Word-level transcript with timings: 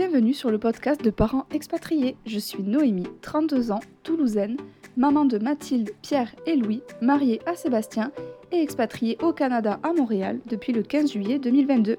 Bienvenue 0.00 0.32
sur 0.32 0.50
le 0.50 0.56
podcast 0.56 1.04
de 1.04 1.10
parents 1.10 1.44
expatriés. 1.52 2.16
Je 2.24 2.38
suis 2.38 2.62
Noémie, 2.62 3.06
32 3.20 3.70
ans, 3.70 3.80
toulousaine, 4.02 4.56
maman 4.96 5.26
de 5.26 5.36
Mathilde, 5.36 5.90
Pierre 6.00 6.34
et 6.46 6.56
Louis, 6.56 6.80
mariée 7.02 7.42
à 7.44 7.54
Sébastien 7.54 8.10
et 8.50 8.62
expatriée 8.62 9.18
au 9.20 9.34
Canada 9.34 9.78
à 9.82 9.92
Montréal 9.92 10.40
depuis 10.46 10.72
le 10.72 10.82
15 10.82 11.12
juillet 11.12 11.38
2022. 11.38 11.98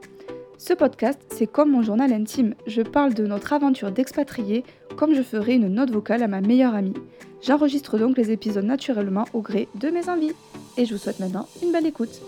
Ce 0.58 0.74
podcast, 0.74 1.22
c'est 1.30 1.46
comme 1.46 1.70
mon 1.70 1.84
journal 1.84 2.12
intime. 2.12 2.56
Je 2.66 2.82
parle 2.82 3.14
de 3.14 3.28
notre 3.28 3.54
aventure 3.54 3.92
d'expatriés 3.92 4.64
comme 4.96 5.14
je 5.14 5.22
ferais 5.22 5.54
une 5.54 5.68
note 5.68 5.92
vocale 5.92 6.24
à 6.24 6.28
ma 6.28 6.42
meilleure 6.42 6.74
amie. 6.74 6.96
J'enregistre 7.44 8.00
donc 8.00 8.18
les 8.18 8.32
épisodes 8.32 8.66
naturellement 8.66 9.26
au 9.36 9.42
gré 9.42 9.68
de 9.76 9.92
mes 9.92 10.10
envies. 10.10 10.34
Et 10.76 10.86
je 10.86 10.96
vous 10.96 11.00
souhaite 11.00 11.20
maintenant 11.20 11.48
une 11.62 11.72
belle 11.72 11.86
écoute. 11.86 12.20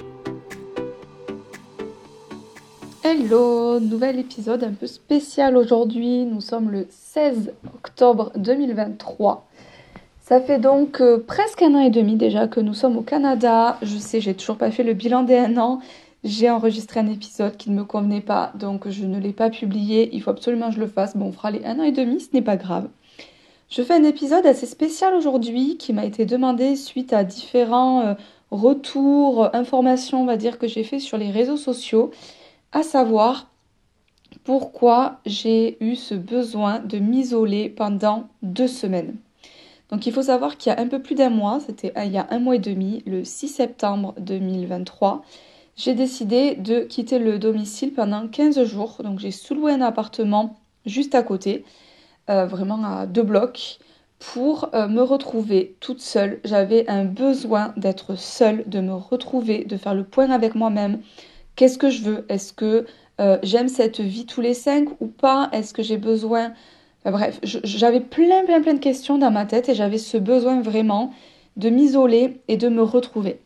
Hello, 3.05 3.81
nouvel 3.81 4.17
épisode 4.17 4.63
un 4.63 4.71
peu 4.71 4.87
spécial 4.87 5.57
aujourd'hui. 5.57 6.23
Nous 6.23 6.39
sommes 6.39 6.71
le 6.71 6.87
16 6.89 7.51
octobre 7.75 8.31
2023. 8.37 9.45
Ça 10.21 10.39
fait 10.39 10.57
donc 10.57 11.01
euh, 11.01 11.17
presque 11.17 11.61
un 11.63 11.75
an 11.75 11.79
et 11.79 11.89
demi 11.89 12.15
déjà 12.15 12.47
que 12.47 12.61
nous 12.61 12.73
sommes 12.73 12.95
au 12.95 13.01
Canada. 13.01 13.77
Je 13.81 13.97
sais, 13.97 14.21
j'ai 14.21 14.33
toujours 14.33 14.55
pas 14.55 14.71
fait 14.71 14.83
le 14.83 14.93
bilan 14.93 15.23
des 15.23 15.35
un 15.35 15.57
an. 15.57 15.81
J'ai 16.23 16.49
enregistré 16.49 17.01
un 17.01 17.07
épisode 17.07 17.57
qui 17.57 17.71
ne 17.71 17.75
me 17.75 17.83
convenait 17.83 18.21
pas, 18.21 18.53
donc 18.55 18.87
je 18.87 19.03
ne 19.03 19.19
l'ai 19.19 19.33
pas 19.33 19.49
publié. 19.49 20.09
Il 20.13 20.21
faut 20.21 20.31
absolument 20.31 20.69
que 20.69 20.75
je 20.75 20.79
le 20.79 20.87
fasse. 20.87 21.17
Bon, 21.17 21.25
on 21.25 21.31
fera 21.33 21.51
les 21.51 21.65
un 21.65 21.81
an 21.81 21.83
et 21.83 21.91
demi, 21.91 22.21
ce 22.21 22.29
n'est 22.33 22.41
pas 22.41 22.55
grave. 22.55 22.87
Je 23.67 23.81
fais 23.81 23.95
un 23.95 24.05
épisode 24.05 24.45
assez 24.45 24.65
spécial 24.65 25.13
aujourd'hui 25.13 25.75
qui 25.75 25.91
m'a 25.91 26.05
été 26.05 26.25
demandé 26.25 26.77
suite 26.77 27.11
à 27.11 27.25
différents 27.25 27.99
euh, 27.99 28.13
retours, 28.49 29.53
informations, 29.53 30.21
on 30.21 30.25
va 30.25 30.37
dire, 30.37 30.57
que 30.57 30.69
j'ai 30.69 30.85
fait 30.85 30.99
sur 30.99 31.17
les 31.17 31.31
réseaux 31.31 31.57
sociaux 31.57 32.11
à 32.73 32.83
savoir 32.83 33.49
pourquoi 34.43 35.19
j'ai 35.25 35.77
eu 35.81 35.95
ce 35.95 36.15
besoin 36.15 36.79
de 36.79 36.97
m'isoler 36.97 37.69
pendant 37.69 38.27
deux 38.41 38.67
semaines. 38.67 39.15
Donc 39.89 40.07
il 40.07 40.11
faut 40.11 40.23
savoir 40.23 40.57
qu'il 40.57 40.73
y 40.73 40.75
a 40.75 40.79
un 40.79 40.87
peu 40.87 41.01
plus 41.01 41.15
d'un 41.15 41.29
mois, 41.29 41.59
c'était 41.65 41.93
il 42.03 42.11
y 42.11 42.17
a 42.17 42.27
un 42.31 42.39
mois 42.39 42.55
et 42.55 42.59
demi, 42.59 43.03
le 43.05 43.23
6 43.23 43.47
septembre 43.47 44.15
2023, 44.19 45.23
j'ai 45.75 45.93
décidé 45.93 46.55
de 46.55 46.81
quitter 46.81 47.19
le 47.19 47.39
domicile 47.39 47.93
pendant 47.93 48.27
15 48.27 48.63
jours. 48.63 48.97
Donc 49.03 49.19
j'ai 49.19 49.31
sous-loué 49.31 49.71
un 49.71 49.81
appartement 49.81 50.57
juste 50.85 51.15
à 51.15 51.23
côté, 51.23 51.63
euh, 52.29 52.45
vraiment 52.45 52.83
à 52.83 53.05
deux 53.05 53.23
blocs, 53.23 53.79
pour 54.19 54.69
euh, 54.73 54.87
me 54.87 55.01
retrouver 55.01 55.75
toute 55.79 56.01
seule. 56.01 56.39
J'avais 56.43 56.89
un 56.89 57.05
besoin 57.05 57.73
d'être 57.77 58.15
seule, 58.15 58.63
de 58.67 58.79
me 58.79 58.93
retrouver, 58.93 59.65
de 59.65 59.77
faire 59.77 59.93
le 59.93 60.03
point 60.03 60.29
avec 60.29 60.55
moi-même, 60.55 61.01
Qu'est-ce 61.55 61.77
que 61.77 61.89
je 61.89 62.01
veux? 62.01 62.25
Est-ce 62.29 62.53
que 62.53 62.85
euh, 63.21 63.37
j'aime 63.43 63.67
cette 63.67 63.99
vie 63.99 64.25
tous 64.25 64.41
les 64.41 64.53
cinq 64.53 64.89
ou 64.99 65.07
pas? 65.07 65.49
Est-ce 65.51 65.73
que 65.73 65.83
j'ai 65.83 65.97
besoin? 65.97 66.53
Bref, 67.05 67.39
j'avais 67.43 67.99
plein, 67.99 68.45
plein, 68.45 68.61
plein 68.61 68.73
de 68.73 68.79
questions 68.79 69.17
dans 69.17 69.31
ma 69.31 69.45
tête 69.45 69.69
et 69.69 69.75
j'avais 69.75 69.97
ce 69.97 70.17
besoin 70.17 70.61
vraiment 70.61 71.13
de 71.57 71.69
m'isoler 71.69 72.39
et 72.47 72.57
de 72.57 72.69
me 72.69 72.81
retrouver. 72.81 73.39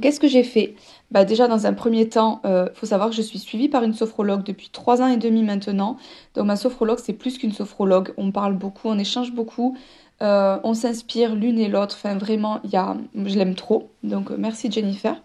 Qu'est-ce 0.00 0.20
que 0.20 0.28
j'ai 0.28 0.42
fait? 0.42 0.74
Bah 1.10 1.24
Déjà, 1.24 1.48
dans 1.48 1.66
un 1.66 1.72
premier 1.72 2.08
temps, 2.08 2.40
il 2.44 2.50
euh, 2.50 2.66
faut 2.74 2.86
savoir 2.86 3.08
que 3.08 3.16
je 3.16 3.22
suis 3.22 3.38
suivie 3.38 3.68
par 3.68 3.82
une 3.82 3.94
sophrologue 3.94 4.44
depuis 4.44 4.68
trois 4.70 5.00
ans 5.00 5.06
et 5.06 5.16
demi 5.16 5.42
maintenant. 5.42 5.96
Donc, 6.34 6.46
ma 6.46 6.56
sophrologue, 6.56 6.98
c'est 7.02 7.14
plus 7.14 7.38
qu'une 7.38 7.52
sophrologue. 7.52 8.12
On 8.18 8.30
parle 8.30 8.54
beaucoup, 8.54 8.88
on 8.88 8.98
échange 8.98 9.32
beaucoup, 9.32 9.76
euh, 10.20 10.58
on 10.62 10.74
s'inspire 10.74 11.34
l'une 11.34 11.58
et 11.58 11.68
l'autre. 11.68 11.96
Enfin, 11.98 12.18
vraiment, 12.18 12.60
je 12.64 13.38
l'aime 13.38 13.54
trop. 13.54 13.90
Donc, 14.02 14.30
merci 14.30 14.70
Jennifer. 14.70 15.16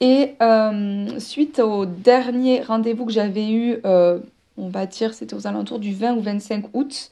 Et 0.00 0.34
euh, 0.40 1.18
suite 1.18 1.58
au 1.58 1.84
dernier 1.84 2.62
rendez-vous 2.62 3.04
que 3.04 3.12
j'avais 3.12 3.50
eu, 3.50 3.78
euh, 3.84 4.18
on 4.56 4.70
va 4.70 4.86
dire 4.86 5.12
c'était 5.12 5.34
aux 5.34 5.46
alentours 5.46 5.78
du 5.78 5.92
20 5.92 6.14
ou 6.14 6.20
25 6.22 6.70
août, 6.72 7.10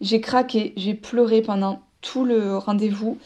j'ai 0.00 0.20
craqué, 0.20 0.72
j'ai 0.76 0.94
pleuré 0.94 1.42
pendant 1.42 1.80
tout 2.02 2.24
le 2.24 2.56
rendez-vous. 2.56 3.18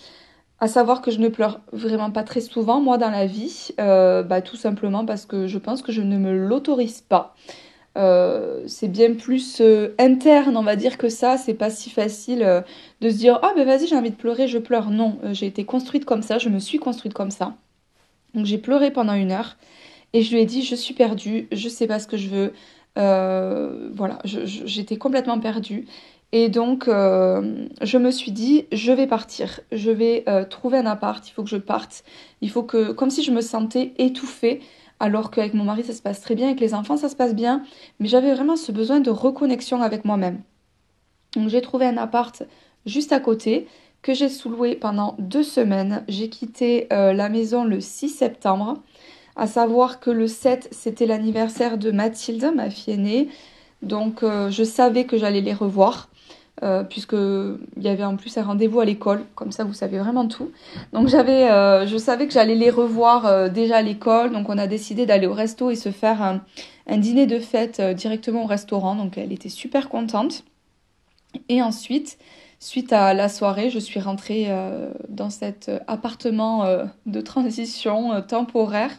À 0.60 0.68
savoir 0.68 1.02
que 1.02 1.10
je 1.10 1.18
ne 1.18 1.28
pleure 1.28 1.60
vraiment 1.72 2.10
pas 2.10 2.22
très 2.22 2.40
souvent, 2.40 2.80
moi, 2.80 2.96
dans 2.96 3.10
la 3.10 3.26
vie, 3.26 3.70
euh, 3.80 4.22
bah, 4.22 4.40
tout 4.40 4.56
simplement 4.56 5.04
parce 5.04 5.26
que 5.26 5.46
je 5.46 5.58
pense 5.58 5.82
que 5.82 5.92
je 5.92 6.00
ne 6.00 6.16
me 6.16 6.32
l'autorise 6.32 7.02
pas. 7.02 7.34
c'est 8.66 8.88
bien 8.88 9.14
plus 9.14 9.62
interne, 9.98 10.56
on 10.56 10.62
va 10.62 10.76
dire, 10.76 10.96
que 10.98 11.08
ça. 11.10 11.36
C'est 11.36 11.54
pas 11.54 11.70
si 11.70 11.90
facile 11.90 12.64
de 13.00 13.10
se 13.10 13.16
dire 13.16 13.38
Ah, 13.42 13.52
ben 13.56 13.66
vas-y, 13.66 13.86
j'ai 13.86 13.96
envie 13.96 14.10
de 14.10 14.16
pleurer, 14.16 14.48
je 14.48 14.58
pleure. 14.58 14.90
Non, 14.90 15.18
j'ai 15.32 15.46
été 15.46 15.64
construite 15.64 16.04
comme 16.06 16.22
ça, 16.22 16.38
je 16.38 16.48
me 16.48 16.58
suis 16.58 16.78
construite 16.78 17.14
comme 17.14 17.30
ça. 17.30 17.54
Donc 18.34 18.46
j'ai 18.46 18.58
pleuré 18.58 18.90
pendant 18.90 19.14
une 19.14 19.32
heure 19.32 19.56
et 20.12 20.22
je 20.22 20.34
lui 20.34 20.42
ai 20.42 20.46
dit 20.46 20.62
je 20.62 20.74
suis 20.74 20.94
perdue, 20.94 21.48
je 21.52 21.68
sais 21.68 21.86
pas 21.86 21.98
ce 21.98 22.06
que 22.06 22.16
je 22.16 22.28
veux. 22.28 22.52
Euh, 22.96 23.90
voilà, 23.92 24.18
j'étais 24.24 24.96
complètement 24.96 25.38
perdue. 25.38 25.86
Et 26.32 26.48
donc 26.48 26.88
euh, 26.88 27.66
je 27.80 27.98
me 27.98 28.10
suis 28.10 28.32
dit 28.32 28.66
je 28.72 28.92
vais 28.92 29.06
partir, 29.06 29.60
je 29.70 29.90
vais 29.90 30.24
euh, 30.28 30.44
trouver 30.44 30.78
un 30.78 30.86
appart, 30.86 31.26
il 31.28 31.32
faut 31.32 31.44
que 31.44 31.50
je 31.50 31.56
parte. 31.56 32.04
Il 32.40 32.50
faut 32.50 32.62
que, 32.62 32.92
comme 32.92 33.10
si 33.10 33.22
je 33.22 33.30
me 33.30 33.40
sentais 33.40 33.92
étouffée, 33.98 34.60
alors 35.00 35.30
qu'avec 35.30 35.54
mon 35.54 35.64
mari 35.64 35.84
ça 35.84 35.92
se 35.92 36.02
passe 36.02 36.20
très 36.20 36.34
bien, 36.34 36.46
avec 36.46 36.60
les 36.60 36.74
enfants 36.74 36.96
ça 36.96 37.08
se 37.08 37.16
passe 37.16 37.34
bien, 37.34 37.62
mais 38.00 38.08
j'avais 38.08 38.34
vraiment 38.34 38.56
ce 38.56 38.72
besoin 38.72 39.00
de 39.00 39.10
reconnexion 39.10 39.80
avec 39.82 40.04
moi-même. 40.04 40.42
Donc 41.36 41.48
j'ai 41.48 41.60
trouvé 41.60 41.86
un 41.86 41.96
appart 41.96 42.42
juste 42.86 43.12
à 43.12 43.20
côté 43.20 43.66
que 44.04 44.12
j'ai 44.12 44.28
sous-loué 44.28 44.76
pendant 44.76 45.16
deux 45.18 45.42
semaines. 45.42 46.04
J'ai 46.08 46.28
quitté 46.28 46.86
euh, 46.92 47.14
la 47.14 47.30
maison 47.30 47.64
le 47.64 47.80
6 47.80 48.10
septembre. 48.10 48.74
À 49.34 49.46
savoir 49.46 49.98
que 49.98 50.10
le 50.10 50.28
7, 50.28 50.68
c'était 50.72 51.06
l'anniversaire 51.06 51.78
de 51.78 51.90
Mathilde, 51.90 52.52
ma 52.54 52.68
fille 52.68 52.94
aînée. 52.94 53.28
Donc 53.80 54.22
euh, 54.22 54.50
je 54.50 54.62
savais 54.62 55.04
que 55.04 55.16
j'allais 55.16 55.40
les 55.40 55.54
revoir. 55.54 56.10
Euh, 56.62 56.84
puisque 56.84 57.14
il 57.14 57.82
y 57.82 57.88
avait 57.88 58.04
en 58.04 58.16
plus 58.16 58.38
un 58.38 58.44
rendez-vous 58.44 58.78
à 58.78 58.84
l'école, 58.84 59.24
comme 59.34 59.50
ça 59.50 59.64
vous 59.64 59.72
savez 59.72 59.98
vraiment 59.98 60.28
tout. 60.28 60.52
Donc 60.92 61.08
j'avais, 61.08 61.48
je 61.86 61.96
savais 61.96 62.28
que 62.28 62.32
j'allais 62.32 62.54
les 62.54 62.70
revoir 62.70 63.50
déjà 63.50 63.78
à 63.78 63.82
l'école, 63.82 64.30
donc 64.30 64.48
on 64.48 64.56
a 64.56 64.68
décidé 64.68 65.04
d'aller 65.04 65.26
au 65.26 65.32
resto 65.32 65.70
et 65.70 65.74
se 65.74 65.90
faire 65.90 66.22
un, 66.22 66.42
un 66.86 66.96
dîner 66.98 67.26
de 67.26 67.40
fête 67.40 67.80
directement 67.80 68.44
au 68.44 68.46
restaurant. 68.46 68.94
Donc 68.94 69.18
elle 69.18 69.32
était 69.32 69.48
super 69.48 69.88
contente. 69.88 70.44
Et 71.48 71.62
ensuite, 71.62 72.18
Suite 72.64 72.94
à 72.94 73.12
la 73.12 73.28
soirée, 73.28 73.68
je 73.68 73.78
suis 73.78 74.00
rentrée 74.00 74.46
euh, 74.48 74.88
dans 75.10 75.28
cet 75.28 75.70
appartement 75.86 76.64
euh, 76.64 76.86
de 77.04 77.20
transition 77.20 78.14
euh, 78.14 78.22
temporaire. 78.22 78.90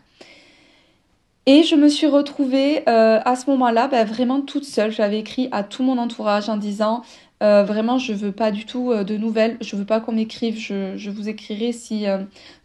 Et 1.47 1.63
je 1.63 1.75
me 1.75 1.90
suis 1.90 2.06
retrouvée 2.06 2.84
à 2.85 3.35
ce 3.35 3.50
moment-là 3.50 3.88
bah, 3.88 4.03
vraiment 4.03 4.41
toute 4.41 4.66
seule. 4.66 4.91
J'avais 4.91 5.18
écrit 5.18 5.50
à 5.51 5.63
tout 5.63 5.81
mon 5.81 5.97
entourage 5.97 6.47
en 6.47 6.57
disant 6.57 7.01
vraiment 7.40 8.00
je 8.00 8.13
veux 8.13 8.31
pas 8.31 8.50
du 8.50 8.66
tout 8.66 8.91
de 8.91 9.16
nouvelles, 9.16 9.57
je 9.62 9.75
veux 9.75 9.85
pas 9.85 10.00
qu'on 10.00 10.13
m'écrive, 10.13 10.57
je, 10.57 11.09
vous 11.12 11.29
écrirai 11.29 11.72
si 11.72 12.06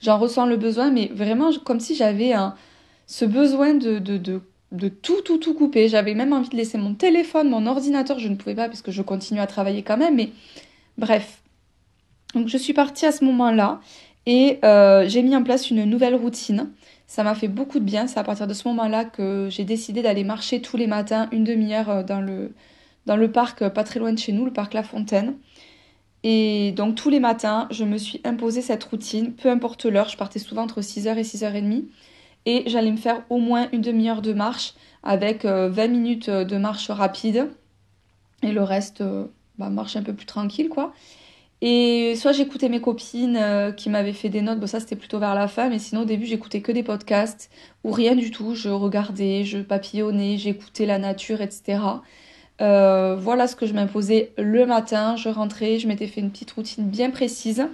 j'en 0.00 0.18
ressens 0.18 0.46
le 0.46 0.56
besoin, 0.56 0.90
mais 0.90 1.10
vraiment 1.12 1.50
comme 1.62 1.78
si 1.78 1.94
j'avais 1.94 2.32
ce 3.06 3.26
besoin 3.26 3.74
de, 3.74 4.40
de, 4.72 4.88
tout, 4.88 5.20
tout, 5.22 5.38
tout 5.38 5.54
couper. 5.54 5.88
J'avais 5.88 6.14
même 6.14 6.32
envie 6.32 6.48
de 6.48 6.56
laisser 6.56 6.78
mon 6.78 6.94
téléphone, 6.94 7.50
mon 7.50 7.66
ordinateur, 7.66 8.18
je 8.18 8.28
ne 8.28 8.36
pouvais 8.36 8.54
pas 8.54 8.68
parce 8.68 8.82
que 8.82 8.90
je 8.90 9.02
continue 9.02 9.40
à 9.40 9.46
travailler 9.46 9.82
quand 9.82 9.96
même, 9.96 10.16
mais 10.16 10.30
Bref. 11.00 11.40
Donc 12.34 12.48
je 12.48 12.58
suis 12.58 12.74
partie 12.74 13.06
à 13.06 13.12
ce 13.12 13.24
moment-là 13.24 13.80
et 14.26 14.58
euh, 14.64 15.08
j'ai 15.08 15.22
mis 15.22 15.34
en 15.34 15.42
place 15.42 15.70
une 15.70 15.84
nouvelle 15.84 16.14
routine. 16.14 16.70
Ça 17.06 17.24
m'a 17.24 17.34
fait 17.34 17.48
beaucoup 17.48 17.78
de 17.78 17.84
bien. 17.84 18.06
C'est 18.06 18.20
à 18.20 18.22
partir 18.22 18.46
de 18.46 18.52
ce 18.52 18.68
moment-là 18.68 19.06
que 19.06 19.48
j'ai 19.50 19.64
décidé 19.64 20.02
d'aller 20.02 20.24
marcher 20.24 20.60
tous 20.60 20.76
les 20.76 20.86
matins 20.86 21.26
une 21.32 21.44
demi-heure 21.44 21.88
euh, 21.88 22.02
dans 22.02 22.20
le, 22.20 22.52
dans 23.06 23.16
le 23.16 23.32
parc 23.32 23.62
euh, 23.62 23.70
pas 23.70 23.82
très 23.82 23.98
loin 23.98 24.12
de 24.12 24.18
chez 24.18 24.32
nous, 24.32 24.44
le 24.44 24.52
parc 24.52 24.74
La 24.74 24.82
Fontaine. 24.82 25.36
Et 26.22 26.72
donc 26.72 26.96
tous 26.96 27.08
les 27.08 27.18
matins, 27.18 27.66
je 27.70 27.84
me 27.84 27.96
suis 27.96 28.20
imposé 28.24 28.60
cette 28.60 28.84
routine, 28.84 29.32
peu 29.32 29.48
importe 29.48 29.86
l'heure, 29.86 30.10
je 30.10 30.18
partais 30.18 30.38
souvent 30.38 30.64
entre 30.64 30.82
6h 30.82 31.16
et 31.16 31.22
6h30. 31.22 31.84
Et 32.46 32.64
j'allais 32.66 32.90
me 32.90 32.96
faire 32.96 33.22
au 33.28 33.38
moins 33.38 33.68
une 33.72 33.82
demi-heure 33.82 34.22
de 34.22 34.32
marche 34.32 34.74
avec 35.02 35.44
20 35.44 35.88
minutes 35.88 36.30
de 36.30 36.56
marche 36.56 36.90
rapide. 36.90 37.50
Et 38.42 38.52
le 38.52 38.62
reste, 38.62 39.02
bah, 39.58 39.68
marche 39.68 39.96
un 39.96 40.02
peu 40.02 40.14
plus 40.14 40.26
tranquille, 40.26 40.68
quoi. 40.68 40.92
Et 41.62 42.14
soit 42.16 42.32
j'écoutais 42.32 42.70
mes 42.70 42.80
copines 42.80 43.36
euh, 43.36 43.70
qui 43.70 43.90
m'avaient 43.90 44.14
fait 44.14 44.30
des 44.30 44.40
notes, 44.40 44.58
bon 44.58 44.66
ça 44.66 44.80
c'était 44.80 44.96
plutôt 44.96 45.18
vers 45.18 45.34
la 45.34 45.46
fin, 45.46 45.68
mais 45.68 45.78
sinon 45.78 46.02
au 46.02 46.04
début 46.06 46.24
j'écoutais 46.24 46.62
que 46.62 46.72
des 46.72 46.82
podcasts 46.82 47.50
ou 47.84 47.90
rien 47.90 48.14
du 48.14 48.30
tout, 48.30 48.54
je 48.54 48.70
regardais, 48.70 49.44
je 49.44 49.58
papillonnais, 49.58 50.38
j'écoutais 50.38 50.86
la 50.86 50.98
nature, 50.98 51.42
etc. 51.42 51.80
Euh, 52.62 53.14
voilà 53.16 53.46
ce 53.46 53.56
que 53.56 53.66
je 53.66 53.74
m'imposais 53.74 54.32
le 54.38 54.64
matin, 54.64 55.16
je 55.16 55.28
rentrais, 55.28 55.78
je 55.78 55.86
m'étais 55.86 56.06
fait 56.06 56.20
une 56.22 56.30
petite 56.30 56.50
routine 56.52 56.88
bien 56.88 57.10
précise. 57.10 57.66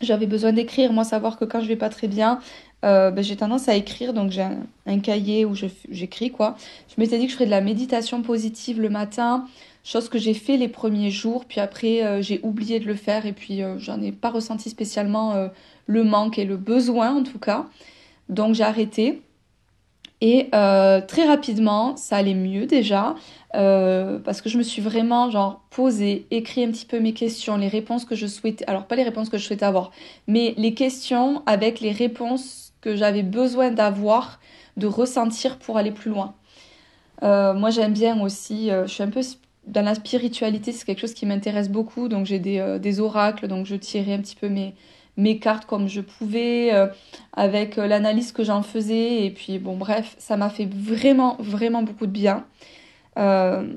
J'avais 0.00 0.26
besoin 0.26 0.52
d'écrire, 0.52 0.92
moi 0.92 1.04
savoir 1.04 1.38
que 1.38 1.44
quand 1.44 1.60
je 1.60 1.68
vais 1.68 1.76
pas 1.76 1.90
très 1.90 2.08
bien, 2.08 2.40
euh, 2.84 3.10
ben, 3.10 3.24
j'ai 3.24 3.36
tendance 3.36 3.68
à 3.68 3.74
écrire, 3.74 4.12
donc 4.12 4.30
j'ai 4.30 4.46
un, 4.86 4.98
cahier 5.00 5.44
où 5.44 5.54
j'écris 5.90 6.30
quoi. 6.30 6.56
Je 6.88 7.00
m'étais 7.00 7.18
dit 7.18 7.26
que 7.26 7.30
je 7.30 7.36
ferais 7.36 7.46
de 7.46 7.50
la 7.50 7.60
méditation 7.60 8.22
positive 8.22 8.80
le 8.80 8.90
matin, 8.90 9.46
chose 9.84 10.08
que 10.08 10.18
j'ai 10.18 10.34
fait 10.34 10.56
les 10.56 10.68
premiers 10.68 11.10
jours, 11.10 11.44
puis 11.44 11.60
après 11.60 12.02
euh, 12.02 12.22
j'ai 12.22 12.40
oublié 12.42 12.80
de 12.80 12.86
le 12.86 12.94
faire 12.94 13.26
et 13.26 13.32
puis 13.32 13.62
euh, 13.62 13.78
j'en 13.78 14.00
ai 14.00 14.10
pas 14.10 14.30
ressenti 14.30 14.70
spécialement 14.70 15.34
euh, 15.34 15.48
le 15.86 16.02
manque 16.02 16.38
et 16.38 16.46
le 16.46 16.56
besoin 16.56 17.14
en 17.14 17.22
tout 17.22 17.38
cas. 17.38 17.66
Donc 18.30 18.54
j'ai 18.54 18.64
arrêté. 18.64 19.22
Et 20.20 20.48
très 20.52 21.26
rapidement, 21.26 21.98
ça 21.98 22.16
allait 22.16 22.32
mieux 22.32 22.64
déjà, 22.64 23.14
parce 23.52 24.40
que 24.40 24.48
je 24.48 24.56
me 24.56 24.62
suis 24.62 24.80
vraiment 24.80 25.28
genre 25.28 25.60
posée, 25.68 26.24
écrit 26.30 26.64
un 26.64 26.70
petit 26.70 26.86
peu 26.86 26.98
mes 26.98 27.12
questions, 27.12 27.58
les 27.58 27.68
réponses 27.68 28.06
que 28.06 28.14
je 28.14 28.26
souhaitais, 28.26 28.64
alors 28.64 28.86
pas 28.86 28.96
les 28.96 29.02
réponses 29.02 29.28
que 29.28 29.36
je 29.36 29.44
souhaitais 29.44 29.66
avoir, 29.66 29.90
mais 30.26 30.54
les 30.56 30.72
questions 30.72 31.42
avec 31.44 31.80
les 31.80 31.92
réponses 31.92 32.72
j'avais 32.96 33.22
besoin 33.22 33.70
d'avoir, 33.70 34.40
de 34.76 34.86
ressentir 34.86 35.58
pour 35.58 35.76
aller 35.76 35.92
plus 35.92 36.10
loin. 36.10 36.34
Euh, 37.22 37.54
moi 37.54 37.70
j'aime 37.70 37.92
bien 37.92 38.20
aussi, 38.20 38.70
je 38.70 38.90
suis 38.90 39.02
un 39.02 39.10
peu 39.10 39.20
dans 39.66 39.82
la 39.82 39.94
spiritualité, 39.94 40.72
c'est 40.72 40.84
quelque 40.84 41.00
chose 41.00 41.14
qui 41.14 41.24
m'intéresse 41.24 41.70
beaucoup, 41.70 42.08
donc 42.08 42.26
j'ai 42.26 42.38
des, 42.38 42.78
des 42.80 43.00
oracles, 43.00 43.48
donc 43.48 43.66
je 43.66 43.76
tirais 43.76 44.12
un 44.12 44.20
petit 44.20 44.36
peu 44.36 44.48
mes 45.16 45.38
cartes 45.38 45.66
comme 45.66 45.88
je 45.88 46.00
pouvais, 46.00 46.74
euh, 46.74 46.86
avec 47.32 47.78
euh, 47.78 47.86
l'analyse 47.86 48.32
que 48.32 48.44
j'en 48.44 48.62
faisais. 48.62 49.24
Et 49.24 49.30
puis, 49.30 49.58
bon, 49.58 49.76
bref, 49.76 50.14
ça 50.18 50.36
m'a 50.36 50.50
fait 50.50 50.66
vraiment, 50.66 51.36
vraiment 51.38 51.82
beaucoup 51.82 52.06
de 52.06 52.12
bien. 52.12 52.44
Euh, 53.18 53.74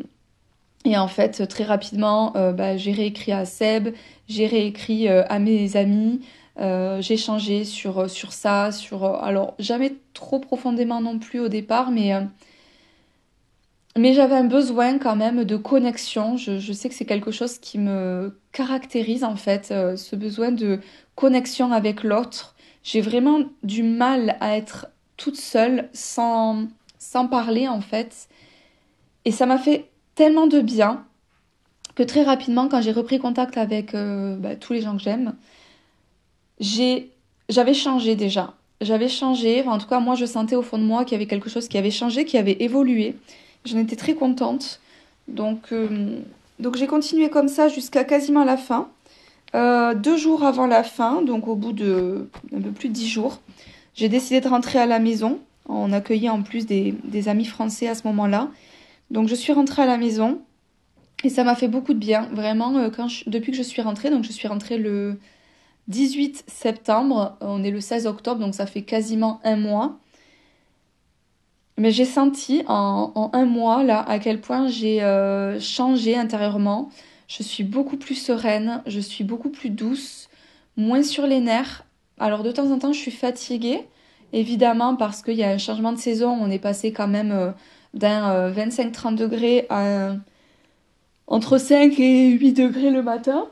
et 0.85 0.97
en 0.97 1.07
fait, 1.07 1.47
très 1.47 1.65
rapidement, 1.65 2.31
bah, 2.31 2.77
j'ai 2.77 2.93
réécrit 2.93 3.33
à 3.33 3.43
Seb, 3.43 3.89
j'ai 4.29 4.47
réécrit 4.47 5.09
à 5.09 5.37
mes 5.37 5.75
amis, 5.75 6.21
j'ai 6.57 7.17
changé 7.17 7.63
sur, 7.65 8.09
sur 8.09 8.33
ça, 8.33 8.71
sur... 8.71 9.05
alors, 9.23 9.55
jamais 9.59 9.95
trop 10.13 10.39
profondément 10.39 11.01
non 11.01 11.19
plus 11.19 11.39
au 11.39 11.47
départ, 11.49 11.91
mais... 11.91 12.13
mais 13.95 14.13
j'avais 14.13 14.35
un 14.35 14.45
besoin 14.45 14.97
quand 14.97 15.15
même 15.15 15.43
de 15.43 15.55
connexion. 15.55 16.37
Je, 16.37 16.73
sais 16.73 16.89
que 16.89 16.95
c'est 16.95 17.05
quelque 17.05 17.31
chose 17.31 17.57
qui 17.59 17.77
me 17.77 18.39
caractérise 18.51 19.23
en 19.23 19.35
fait, 19.35 19.67
ce 19.67 20.15
besoin 20.15 20.51
de 20.51 20.79
connexion 21.15 21.71
avec 21.71 22.03
l'autre. 22.03 22.55
J'ai 22.83 23.01
vraiment 23.01 23.41
du 23.63 23.83
mal 23.83 24.37
à 24.39 24.55
être 24.55 24.87
toute 25.17 25.35
seule 25.35 25.89
sans, 25.93 26.67
sans 26.99 27.27
parler 27.27 27.67
en 27.67 27.81
fait. 27.81 28.29
Et 29.25 29.31
ça 29.31 29.45
m'a 29.45 29.57
fait 29.57 29.89
tellement 30.15 30.47
de 30.47 30.61
bien 30.61 31.05
que 31.95 32.03
très 32.03 32.23
rapidement, 32.23 32.69
quand 32.69 32.79
j'ai 32.81 32.91
repris 32.91 33.19
contact 33.19 33.57
avec 33.57 33.93
euh, 33.93 34.37
bah, 34.37 34.55
tous 34.55 34.71
les 34.71 34.81
gens 34.81 34.95
que 34.95 35.03
j'aime, 35.03 35.35
j'ai, 36.59 37.11
j'avais 37.49 37.73
changé 37.73 38.15
déjà. 38.15 38.53
J'avais 38.79 39.09
changé, 39.09 39.63
en 39.67 39.79
tout 39.79 39.87
cas 39.87 39.99
moi 39.99 40.15
je 40.15 40.25
sentais 40.25 40.55
au 40.55 40.61
fond 40.61 40.77
de 40.77 40.83
moi 40.83 41.03
qu'il 41.03 41.13
y 41.13 41.15
avait 41.15 41.25
quelque 41.25 41.49
chose 41.49 41.67
qui 41.67 41.77
avait 41.77 41.91
changé, 41.91 42.25
qui 42.25 42.37
avait 42.37 42.57
évolué. 42.59 43.15
J'en 43.65 43.79
étais 43.79 43.95
très 43.95 44.13
contente. 44.13 44.79
Donc, 45.27 45.71
euh, 45.71 46.19
donc 46.59 46.77
j'ai 46.77 46.87
continué 46.87 47.29
comme 47.29 47.47
ça 47.47 47.67
jusqu'à 47.67 48.03
quasiment 48.03 48.43
la 48.43 48.57
fin. 48.57 48.89
Euh, 49.55 49.93
deux 49.93 50.17
jours 50.17 50.43
avant 50.43 50.67
la 50.67 50.83
fin, 50.83 51.21
donc 51.21 51.47
au 51.47 51.55
bout 51.55 51.73
de 51.73 52.29
un 52.55 52.61
peu 52.61 52.71
plus 52.71 52.89
de 52.89 52.93
dix 52.93 53.07
jours, 53.07 53.41
j'ai 53.95 54.09
décidé 54.09 54.41
de 54.41 54.47
rentrer 54.47 54.79
à 54.79 54.85
la 54.85 54.99
maison. 54.99 55.39
On 55.69 55.91
accueillait 55.91 56.29
en 56.29 56.43
plus 56.43 56.65
des, 56.65 56.95
amis 57.27 57.45
français 57.45 57.87
à 57.87 57.95
ce 57.95 58.03
moment-là. 58.07 58.49
Donc 59.11 59.27
je 59.27 59.35
suis 59.35 59.53
rentrée 59.53 59.81
à 59.81 59.85
la 59.85 59.97
maison 59.97 60.39
et 61.23 61.29
ça 61.29 61.43
m'a 61.43 61.55
fait 61.55 61.67
beaucoup 61.67 61.93
de 61.93 61.99
bien. 61.99 62.29
Vraiment, 62.31 62.77
euh, 62.77 62.89
quand 62.89 63.07
depuis 63.27 63.51
que 63.51 63.57
je 63.57 63.63
suis 63.63 63.81
rentrée, 63.81 64.09
donc 64.09 64.23
je 64.23 64.31
suis 64.31 64.47
rentrée 64.47 64.77
le 64.77 65.17
18 65.87 66.43
septembre, 66.47 67.37
on 67.41 67.63
est 67.63 67.71
le 67.71 67.79
16 67.79 68.07
octobre, 68.07 68.39
donc 68.41 68.55
ça 68.55 68.65
fait 68.65 68.81
quasiment 68.81 69.39
un 69.43 69.55
mois. 69.55 69.97
Mais 71.77 71.91
j'ai 71.91 72.05
senti 72.05 72.63
en, 72.67 73.29
un 73.33 73.45
mois 73.45 73.83
là 73.83 74.01
à 74.07 74.17
quel 74.19 74.41
point 74.41 74.67
j'ai 74.67 75.03
euh, 75.03 75.59
changé 75.59 76.15
intérieurement. 76.17 76.89
Je 77.27 77.43
suis 77.43 77.63
beaucoup 77.63 77.97
plus 77.97 78.15
sereine, 78.15 78.81
je 78.87 78.99
suis 78.99 79.23
beaucoup 79.23 79.49
plus 79.49 79.69
douce, 79.69 80.29
moins 80.75 81.03
sur 81.03 81.27
les 81.27 81.39
nerfs. 81.39 81.85
Alors 82.19 82.41
de 82.43 82.51
temps 82.51 82.71
en 82.71 82.79
temps, 82.79 82.93
je 82.93 82.99
suis 82.99 83.11
fatiguée, 83.11 83.85
évidemment 84.33 84.95
parce 84.95 85.21
qu'il 85.21 85.35
y 85.35 85.43
a 85.43 85.49
un 85.49 85.57
changement 85.59 85.93
de 85.93 85.99
saison. 85.99 86.29
On 86.29 86.49
est 86.49 86.59
passé 86.59 86.91
quand 86.91 87.07
même 87.07 87.31
euh, 87.31 87.51
d'un 87.93 88.51
25-30 88.51 89.13
euh, 89.13 89.15
degrés 89.15 89.67
à 89.69 90.15
entre 91.27 91.57
5 91.57 91.99
et 91.99 92.29
8 92.29 92.53
degrés 92.53 92.89
le 92.89 93.03
matin. 93.03 93.47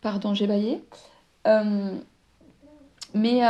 Pardon, 0.00 0.32
j'ai 0.32 0.46
baillé. 0.46 0.80
Euh, 1.46 1.96
mais, 3.14 3.40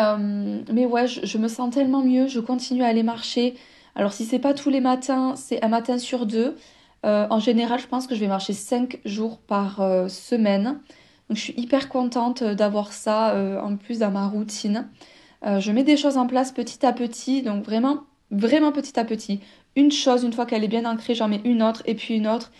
mais 0.73 0.87
ouais, 0.87 1.07
je, 1.07 1.39
me 1.39 1.49
sens 1.49 1.75
tellement 1.75 2.03
mieux. 2.03 2.29
Je 2.29 2.41
continue 2.41 2.83
à 2.83 2.87
aller 2.87 3.03
marcher. 3.03 3.57
Alors 3.95 4.13
si 4.13 4.25
c'est 4.25 4.39
pas 4.39 4.55
tous 4.55 4.71
les 4.71 4.81
matins, 4.81 5.35
c'est 5.37 5.63
un 5.65 5.69
matin 5.69 5.99
sur 5.99 6.27
deux. 6.27 6.57
Euh, 7.07 7.27
en 7.31 7.41
général, 7.41 7.81
je 7.81 7.87
pense 7.87 8.07
que 8.07 8.15
je 8.15 8.21
vais 8.21 8.29
marcher 8.29 8.53
5 8.53 9.01
jours 9.05 9.39
par 9.39 9.81
euh, 9.81 10.09
semaine. 10.09 10.81
Donc 11.29 11.37
je 11.37 11.43
suis 11.43 11.55
hyper 11.57 11.89
contente 11.89 12.43
euh, 12.43 12.55
d'avoir 12.55 12.93
ça 12.93 13.35
en 13.63 13.77
plus 13.77 14.01
dans 14.01 14.11
ma 14.11 14.27
routine. 14.27 14.89
je 15.45 15.73
mets 15.73 15.85
des 15.85 15.97
choses 15.97 16.17
en 16.17 16.27
place 16.27 16.53
petit 16.53 16.85
à 16.85 16.93
petit, 16.93 17.43
donc 17.43 17.65
vraiment, 17.65 18.05
vraiment 18.31 18.73
petit 18.73 18.99
à 18.99 19.05
petit. 19.05 19.41
Une 19.77 19.91
chose, 19.91 20.25
une 20.25 20.33
fois 20.33 20.47
qu'elle 20.47 20.65
est 20.65 20.69
bien 20.69 20.85
ancrée, 20.85 21.15
j'en 21.15 21.29
mets 21.29 21.41
une 21.45 21.63
autre 21.63 21.83
et 21.87 21.95
puis 21.95 22.15
une 22.15 22.29
autre. 22.29 22.51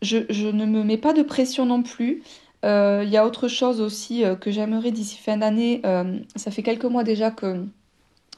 Je, 0.00 0.50
ne 0.50 0.64
me 0.64 0.84
mets 0.84 0.96
pas 0.96 1.12
de 1.12 1.22
pression 1.22 1.66
non 1.66 1.82
plus. 1.82 2.22
Il 2.64 3.08
y 3.08 3.16
a 3.16 3.24
autre 3.24 3.48
chose 3.48 3.80
aussi 3.80 4.24
que 4.40 4.50
j'aimerais 4.50 4.90
d'ici 4.90 5.16
fin 5.16 5.36
d'année. 5.36 5.82
ça 6.36 6.50
fait 6.50 6.62
quelques 6.62 6.84
mois 6.84 7.04
déjà 7.04 7.30
que 7.30 7.64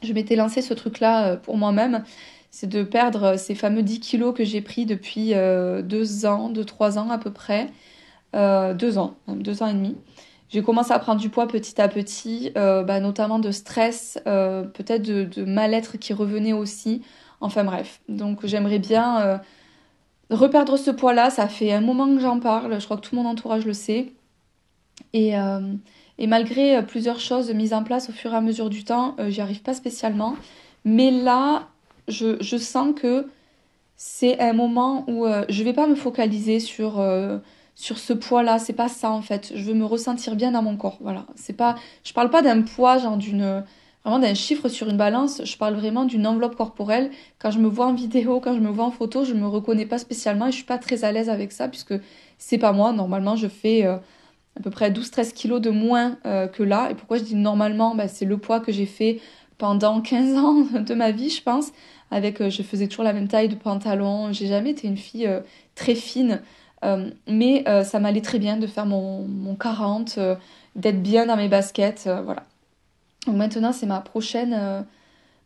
je 0.02 0.12
m'étais 0.12 0.36
lancé 0.36 0.62
ce 0.62 0.74
truc-là 0.74 1.36
pour 1.36 1.56
moi-même 1.56 2.04
c'est 2.50 2.68
de 2.68 2.82
perdre 2.82 3.36
ces 3.36 3.54
fameux 3.54 3.82
10 3.82 4.00
kilos 4.00 4.34
que 4.34 4.44
j'ai 4.44 4.60
pris 4.60 4.86
depuis 4.86 5.34
euh, 5.34 5.82
deux 5.82 6.26
ans, 6.26 6.48
deux, 6.48 6.64
trois 6.64 6.98
ans 6.98 7.10
à 7.10 7.18
peu 7.18 7.30
près. 7.30 7.70
Euh, 8.34 8.74
deux 8.74 8.98
ans, 8.98 9.16
deux 9.28 9.62
ans 9.62 9.66
et 9.68 9.72
demi. 9.72 9.96
J'ai 10.48 10.62
commencé 10.62 10.92
à 10.92 10.98
prendre 10.98 11.20
du 11.20 11.28
poids 11.30 11.46
petit 11.46 11.80
à 11.80 11.88
petit, 11.88 12.50
euh, 12.56 12.82
bah, 12.82 12.98
notamment 13.00 13.38
de 13.38 13.52
stress, 13.52 14.18
peut-être 14.24 15.02
de, 15.02 15.44
mal-être 15.44 15.96
qui 15.96 16.12
revenait 16.12 16.52
aussi. 16.52 17.02
Enfin 17.40 17.64
bref, 17.64 18.00
donc 18.08 18.44
j'aimerais 18.44 18.80
bien 18.80 19.40
reperdre 20.30 20.76
ce 20.76 20.90
poids-là. 20.90 21.30
Ça 21.30 21.48
fait 21.48 21.72
un 21.72 21.80
moment 21.80 22.06
que 22.14 22.20
j'en 22.20 22.40
parle, 22.40 22.80
je 22.80 22.84
crois 22.84 22.96
que 22.96 23.02
tout 23.02 23.16
mon 23.16 23.26
entourage 23.26 23.66
le 23.66 23.72
sait. 23.72 24.12
Et, 25.12 25.32
et 26.18 26.26
malgré 26.26 26.84
plusieurs 26.86 27.18
choses 27.18 27.52
mises 27.52 27.72
en 27.72 27.82
place 27.82 28.10
au 28.10 28.12
fur 28.12 28.32
et 28.32 28.36
à 28.36 28.40
mesure 28.40 28.70
du 28.70 28.84
temps, 28.84 29.16
j'y 29.28 29.40
arrive 29.40 29.62
pas 29.62 29.74
spécialement. 29.74 30.36
Mais 30.84 31.10
là, 31.10 31.68
je, 32.08 32.56
sens 32.58 32.94
que 32.94 33.26
c'est 33.96 34.40
un 34.40 34.52
moment 34.52 35.04
où 35.08 35.26
je 35.26 35.30
euh, 35.30 35.44
je 35.48 35.62
vais 35.62 35.72
pas 35.72 35.86
me 35.86 35.94
focaliser 35.94 36.60
sur, 36.60 37.00
euh, 37.00 37.38
sur 37.74 37.98
ce 37.98 38.12
poids-là. 38.12 38.58
C'est 38.58 38.72
pas 38.72 38.88
ça 38.88 39.10
en 39.10 39.22
fait. 39.22 39.52
Je 39.54 39.64
veux 39.64 39.74
me 39.74 39.84
ressentir 39.84 40.36
bien 40.36 40.52
dans 40.52 40.62
mon 40.62 40.76
corps. 40.76 40.98
Voilà. 41.00 41.26
C'est 41.34 41.52
pas, 41.52 41.76
je 42.04 42.12
parle 42.12 42.30
pas 42.30 42.42
d'un 42.42 42.62
poids, 42.62 42.98
genre 42.98 43.16
d'une, 43.16 43.64
vraiment 44.04 44.18
d'un 44.18 44.34
chiffre 44.34 44.68
sur 44.68 44.88
une 44.88 44.96
balance. 44.96 45.42
Je 45.44 45.56
parle 45.56 45.74
vraiment 45.74 46.04
d'une 46.04 46.26
enveloppe 46.26 46.56
corporelle. 46.56 47.10
Quand 47.38 47.50
je 47.50 47.58
me 47.58 47.68
vois 47.68 47.86
en 47.86 47.94
vidéo, 47.94 48.40
quand 48.40 48.54
je 48.54 48.60
me 48.60 48.70
vois 48.70 48.84
en 48.84 48.90
photo, 48.90 49.24
je 49.24 49.34
me 49.34 49.46
reconnais 49.46 49.86
pas 49.86 49.98
spécialement 49.98 50.46
et 50.46 50.50
je 50.50 50.56
suis 50.56 50.64
pas 50.64 50.78
très 50.78 51.04
à 51.04 51.12
l'aise 51.12 51.28
avec 51.28 51.52
ça 51.52 51.68
puisque 51.68 51.94
c'est 52.38 52.58
pas 52.58 52.72
moi. 52.72 52.92
Normalement, 52.92 53.36
je 53.36 53.48
fais 53.48 53.84
euh, 53.84 53.96
à 54.58 54.60
peu 54.62 54.70
près 54.70 54.90
12-13 54.90 55.32
kilos 55.32 55.60
de 55.60 55.70
moins 55.70 56.16
que 56.24 56.62
là. 56.62 56.90
Et 56.90 56.94
pourquoi 56.94 57.18
je 57.18 57.24
dis 57.24 57.36
normalement? 57.36 57.94
Bah, 57.94 58.08
C'est 58.08 58.24
le 58.24 58.38
poids 58.38 58.60
que 58.60 58.72
j'ai 58.72 58.86
fait 58.86 59.20
pendant 59.58 60.00
15 60.00 60.36
ans 60.36 60.54
de 60.80 60.94
ma 60.94 61.10
vie, 61.10 61.30
je 61.30 61.42
pense 61.42 61.72
avec 62.10 62.40
euh, 62.40 62.50
je 62.50 62.62
faisais 62.62 62.88
toujours 62.88 63.04
la 63.04 63.12
même 63.12 63.28
taille 63.28 63.48
de 63.48 63.54
pantalon. 63.54 64.32
J'ai 64.32 64.46
jamais 64.46 64.70
été 64.70 64.88
une 64.88 64.96
fille 64.96 65.26
euh, 65.26 65.40
très 65.74 65.94
fine, 65.94 66.42
euh, 66.84 67.10
mais 67.28 67.64
ça 67.84 68.00
m'allait 68.00 68.20
très 68.20 68.38
bien 68.38 68.56
de 68.56 68.66
faire 68.66 68.86
mon, 68.86 69.22
mon 69.26 69.54
40, 69.54 70.18
d'être 70.76 71.02
bien 71.02 71.26
dans 71.26 71.36
mes 71.36 71.48
baskets, 71.48 72.08
voilà. 72.24 72.44
Donc 73.26 73.36
maintenant, 73.36 73.72
c'est 73.72 73.86
ma 73.86 74.00
prochaine 74.00 74.86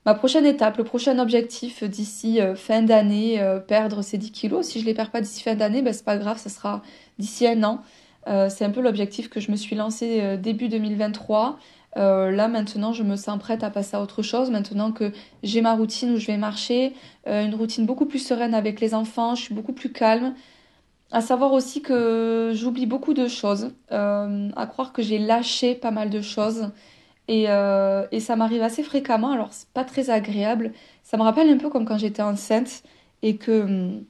ma 0.06 0.14
prochaine 0.14 0.44
étape, 0.44 0.76
le 0.76 0.84
prochain 0.84 1.18
objectif 1.18 1.82
d'ici 1.82 2.38
fin 2.56 2.82
d'année, 2.82 3.42
perdre 3.66 4.02
ces 4.02 4.18
10 4.18 4.32
kilos. 4.32 4.66
Si 4.66 4.80
je 4.80 4.84
les 4.84 4.92
perds 4.92 5.10
pas 5.10 5.22
d'ici 5.22 5.42
fin 5.42 5.54
d'année, 5.54 5.80
ben, 5.80 5.94
c'est 5.94 6.04
pas 6.04 6.18
grave, 6.18 6.36
ça 6.38 6.50
sera 6.50 6.82
d'ici 7.18 7.46
un 7.46 7.62
an. 7.64 7.80
c'est 8.26 8.64
un 8.64 8.70
peu 8.70 8.82
l'objectif 8.82 9.30
que 9.30 9.40
je 9.40 9.50
me 9.50 9.56
suis 9.56 9.74
lancé 9.74 10.36
début 10.36 10.68
2023. 10.68 11.58
Euh, 11.96 12.32
là 12.32 12.48
maintenant 12.48 12.92
je 12.92 13.04
me 13.04 13.14
sens 13.14 13.38
prête 13.38 13.62
à 13.62 13.70
passer 13.70 13.96
à 13.96 14.02
autre 14.02 14.22
chose 14.22 14.50
maintenant 14.50 14.90
que 14.90 15.12
j'ai 15.44 15.60
ma 15.60 15.74
routine 15.74 16.10
où 16.10 16.16
je 16.16 16.26
vais 16.26 16.36
marcher, 16.36 16.92
euh, 17.28 17.44
une 17.44 17.54
routine 17.54 17.86
beaucoup 17.86 18.06
plus 18.06 18.18
sereine 18.18 18.52
avec 18.52 18.80
les 18.80 18.94
enfants, 18.94 19.36
je 19.36 19.42
suis 19.42 19.54
beaucoup 19.54 19.72
plus 19.72 19.92
calme. 19.92 20.34
À 21.12 21.20
savoir 21.20 21.52
aussi 21.52 21.82
que 21.82 22.50
j'oublie 22.54 22.86
beaucoup 22.86 23.14
de 23.14 23.28
choses, 23.28 23.70
euh, 23.92 24.48
à 24.56 24.66
croire 24.66 24.92
que 24.92 25.02
j'ai 25.02 25.18
lâché 25.18 25.76
pas 25.76 25.92
mal 25.92 26.10
de 26.10 26.20
choses 26.20 26.70
et, 27.28 27.44
et 27.44 28.20
ça 28.20 28.36
m'arrive 28.36 28.62
assez 28.62 28.82
fréquemment 28.82 29.30
alors 29.32 29.52
c'est 29.52 29.68
pas 29.70 29.84
très 29.84 30.10
agréable. 30.10 30.72
Ça 31.02 31.16
me 31.16 31.22
rappelle 31.22 31.48
un 31.48 31.58
peu 31.58 31.70
comme 31.70 31.84
quand 31.84 31.98
j'étais 31.98 32.22
enceinte 32.22 32.82
et 33.22 33.36
que 33.36 34.02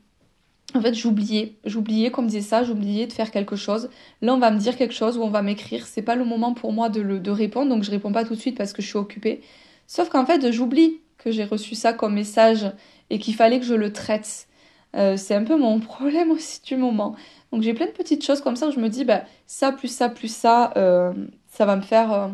en 0.75 0.81
fait, 0.81 0.95
j'oubliais, 0.95 1.55
j'oubliais 1.65 2.11
qu'on 2.11 2.23
me 2.23 2.29
disait 2.29 2.41
ça, 2.41 2.65
j'oubliais 2.65 3.07
de 3.07 3.13
faire 3.13 3.31
quelque 3.31 3.55
chose. 3.55 3.91
Là, 4.23 4.35
on 4.35 4.39
va 4.39 4.51
me 4.51 4.59
dire 4.59 4.77
quelque 4.77 4.95
chose 4.95 5.17
ou 5.17 5.23
on 5.23 5.31
va 5.31 5.41
m'écrire. 5.41 5.87
C'est 5.87 6.03
pas 6.03 6.17
le 6.17 6.25
moment 6.25 6.53
pour 6.53 6.73
moi 6.73 6.89
de, 6.89 7.01
le, 7.01 7.21
de 7.21 7.31
répondre, 7.31 7.69
donc 7.69 7.85
je 7.85 7.91
réponds 7.93 8.13
pas 8.13 8.25
tout 8.25 8.35
de 8.35 8.41
suite 8.41 8.59
parce 8.59 8.73
que 8.73 8.83
je 8.83 8.89
suis 8.89 8.99
occupée. 8.99 9.43
Sauf 9.87 10.09
qu'en 10.09 10.27
fait, 10.27 10.51
j'oublie 10.51 11.01
que 11.19 11.31
j'ai 11.31 11.45
reçu 11.45 11.77
ça 11.77 11.93
comme 11.93 12.15
message 12.15 12.73
et 13.11 13.19
qu'il 13.21 13.35
fallait 13.35 13.61
que 13.61 13.67
je 13.67 13.75
le 13.75 13.93
traite. 13.93 14.49
Euh, 14.97 15.17
c'est 15.17 15.35
un 15.35 15.45
peu 15.45 15.57
mon 15.57 15.79
problème 15.81 16.33
aussi 16.33 16.61
du 16.63 16.77
moment. 16.77 17.15
Donc 17.53 17.63
j'ai 17.63 17.75
plein 17.75 17.87
de 17.87 17.93
petites 17.93 18.25
choses 18.25 18.41
comme 18.41 18.57
ça 18.57 18.69
où 18.69 18.73
je 18.73 18.81
me 18.81 18.89
dis, 18.89 19.05
bah, 19.05 19.23
ça 19.47 19.71
plus 19.71 19.89
ça 19.89 20.09
plus 20.09 20.35
ça, 20.35 20.73
euh, 20.77 21.13
ça 21.49 21.67
va 21.67 21.77
me 21.77 21.83
faire 21.83 22.13
euh, 22.13 22.29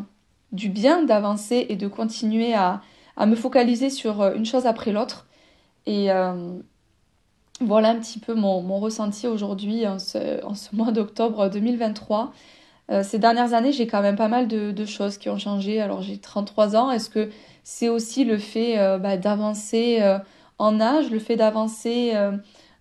du 0.51 0.69
bien 0.69 1.03
d'avancer 1.03 1.65
et 1.69 1.75
de 1.75 1.87
continuer 1.87 2.53
à, 2.53 2.81
me 3.19 3.35
focaliser 3.35 3.89
sur 3.89 4.23
une 4.33 4.45
chose 4.45 4.65
après 4.65 4.91
l'autre. 4.91 5.27
Et 5.85 6.07
voilà 7.59 7.89
un 7.89 7.99
petit 7.99 8.19
peu 8.19 8.33
mon, 8.33 8.79
ressenti 8.79 9.27
aujourd'hui 9.27 9.85
en 9.85 9.99
ce, 9.99 10.75
mois 10.75 10.91
d'octobre 10.91 11.49
2023. 11.49 12.33
ces 13.03 13.19
dernières 13.19 13.53
années, 13.53 13.71
j'ai 13.71 13.85
quand 13.85 14.01
même 14.01 14.15
pas 14.15 14.27
mal 14.27 14.47
de, 14.47 14.85
choses 14.85 15.17
qui 15.17 15.29
ont 15.29 15.37
changé. 15.37 15.79
Alors 15.79 16.01
j'ai 16.01 16.17
33 16.17 16.75
ans. 16.75 16.89
Est-ce 16.91 17.09
que 17.09 17.29
c'est 17.63 17.89
aussi 17.89 18.25
le 18.25 18.37
fait 18.39 18.77
bah, 18.99 19.17
d'avancer 19.17 20.01
en 20.57 20.81
âge, 20.81 21.11
le 21.11 21.19
fait 21.19 21.35
d'avancer 21.35 22.13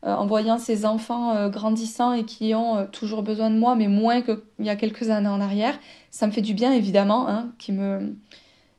euh, 0.07 0.15
en 0.15 0.27
voyant 0.27 0.57
ces 0.57 0.87
enfants 0.87 1.37
euh, 1.37 1.50
grandissant 1.50 2.15
et 2.15 2.25
qui 2.25 2.55
ont 2.55 2.79
euh, 2.79 2.85
toujours 2.87 3.23
besoin 3.23 3.50
de 3.50 3.57
moi, 3.57 3.75
mais 3.77 3.87
moins 3.87 4.23
qu'il 4.23 4.39
y 4.61 4.71
a 4.71 4.77
quelques 4.77 5.11
années 5.11 5.29
en 5.29 5.43
arrière, 5.43 5.79
ça 6.11 6.26
me 6.26 6.33
fait 6.33 6.43
du 6.43 6.55
bien 6.55 6.73
évidemment, 6.73 7.29
hein, 7.29 7.52
qui 7.59 7.73
me 7.73 8.17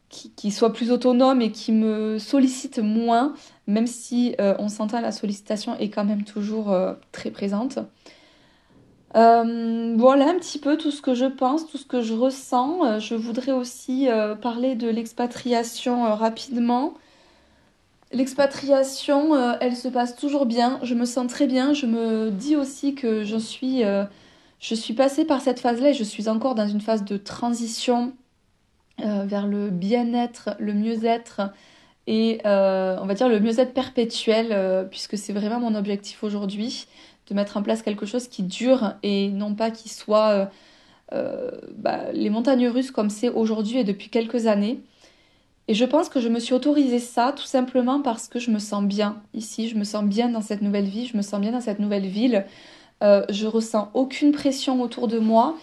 qui, 0.10 0.52
soit 0.52 0.74
plus 0.74 0.92
autonome 0.92 1.42
et 1.42 1.54
qui 1.54 1.72
me 1.72 2.18
sollicite 2.20 2.80
moins, 2.80 3.34
même 3.66 3.88
si 3.88 4.36
on 4.60 4.68
s'entend 4.68 5.00
la 5.00 5.14
sollicitation 5.14 5.78
est 5.78 5.90
quand 5.90 6.04
même 6.04 6.26
toujours 6.26 6.76
très 7.14 7.32
présente. 7.32 7.80
voilà 9.14 10.30
un 10.30 10.36
petit 10.38 10.60
peu 10.60 10.76
tout 10.76 10.92
ce 10.92 11.02
que 11.02 11.14
je 11.14 11.28
pense, 11.28 11.66
tout 11.66 11.78
ce 11.78 11.86
que 11.86 12.02
je 12.02 12.14
ressens. 12.14 13.00
je 13.00 13.16
voudrais 13.16 13.54
aussi 13.54 14.10
parler 14.42 14.76
de 14.76 14.90
l'expatriation 14.90 16.14
rapidement. 16.14 16.96
L'expatriation, 18.14 19.36
euh, 19.36 19.54
elle 19.62 19.76
se 19.76 19.88
passe 19.88 20.16
toujours 20.18 20.46
bien. 20.46 20.80
Je 20.84 20.96
me 20.96 21.06
sens 21.06 21.28
très 21.28 21.48
bien. 21.48 21.74
Je 21.74 21.86
me 21.86 22.30
dis 22.30 22.58
aussi 22.58 22.94
que 22.94 23.24
je 23.24 23.38
suis, 23.38 23.86
euh, 23.86 24.04
je 24.62 24.76
suis 24.76 24.94
passée 24.94 25.26
par 25.26 25.42
cette 25.42 25.60
phase-là 25.60 25.90
et 25.90 25.94
je 25.94 26.04
suis 26.04 26.30
encore 26.30 26.56
dans 26.56 26.68
une 26.68 26.80
phase 26.80 27.04
de 27.04 27.18
transition 27.18 28.14
euh, 29.04 29.26
vers 29.26 29.48
le 29.48 29.70
bien-être, 29.70 30.52
le 30.60 30.74
mieux-être 30.74 31.42
et 32.08 32.40
on 32.46 33.06
va 33.06 33.14
dire 33.14 33.30
le 33.30 33.40
mieux-être 33.40 33.74
perpétuel, 33.74 34.88
puisque 34.90 35.18
c'est 35.18 35.34
vraiment 35.34 35.60
mon 35.60 35.76
objectif 35.76 36.24
aujourd'hui, 36.24 36.88
de 37.28 37.36
mettre 37.36 37.58
en 37.58 37.64
place 37.64 37.84
quelque 37.84 38.06
chose 38.06 38.28
qui 38.28 38.44
dure 38.44 38.96
et 39.04 39.30
non 39.30 39.54
pas 39.54 39.70
qui 39.70 39.88
soit 39.88 40.50
bah, 41.12 42.12
les 42.12 42.30
montagnes 42.30 42.68
russes 42.68 42.92
comme 42.92 43.10
c'est 43.10 43.30
aujourd'hui 43.30 43.78
et 43.78 43.84
depuis 43.84 44.10
quelques 44.10 44.48
années. 44.48 44.82
Et 45.68 45.74
je 45.74 45.86
pense 45.86 46.10
que 46.10 46.20
je 46.20 46.28
me 46.28 46.40
suis 46.40 46.54
autorisé 46.54 47.00
ça 47.00 47.34
tout 47.36 47.46
simplement 47.46 48.02
parce 48.02 48.28
que 48.28 48.40
je 48.40 48.52
me 48.52 48.60
sens 48.60 48.84
bien 48.84 49.22
ici, 49.34 49.70
je 49.70 49.78
me 49.78 49.84
sens 49.84 50.04
bien 50.04 50.28
dans 50.28 50.42
cette 50.42 50.62
nouvelle 50.62 50.84
vie, 50.84 51.06
je 51.06 51.16
me 51.16 51.22
sens 51.22 51.40
bien 51.40 51.52
dans 51.52 51.62
cette 51.62 51.80
nouvelle 51.80 52.08
ville. 52.08 52.46
Euh, 53.02 53.26
je 53.30 53.48
ressens 53.48 53.90
aucune 53.94 54.32
pression 54.32 54.82
autour 54.82 55.08
de 55.08 55.20
moi. 55.20 55.58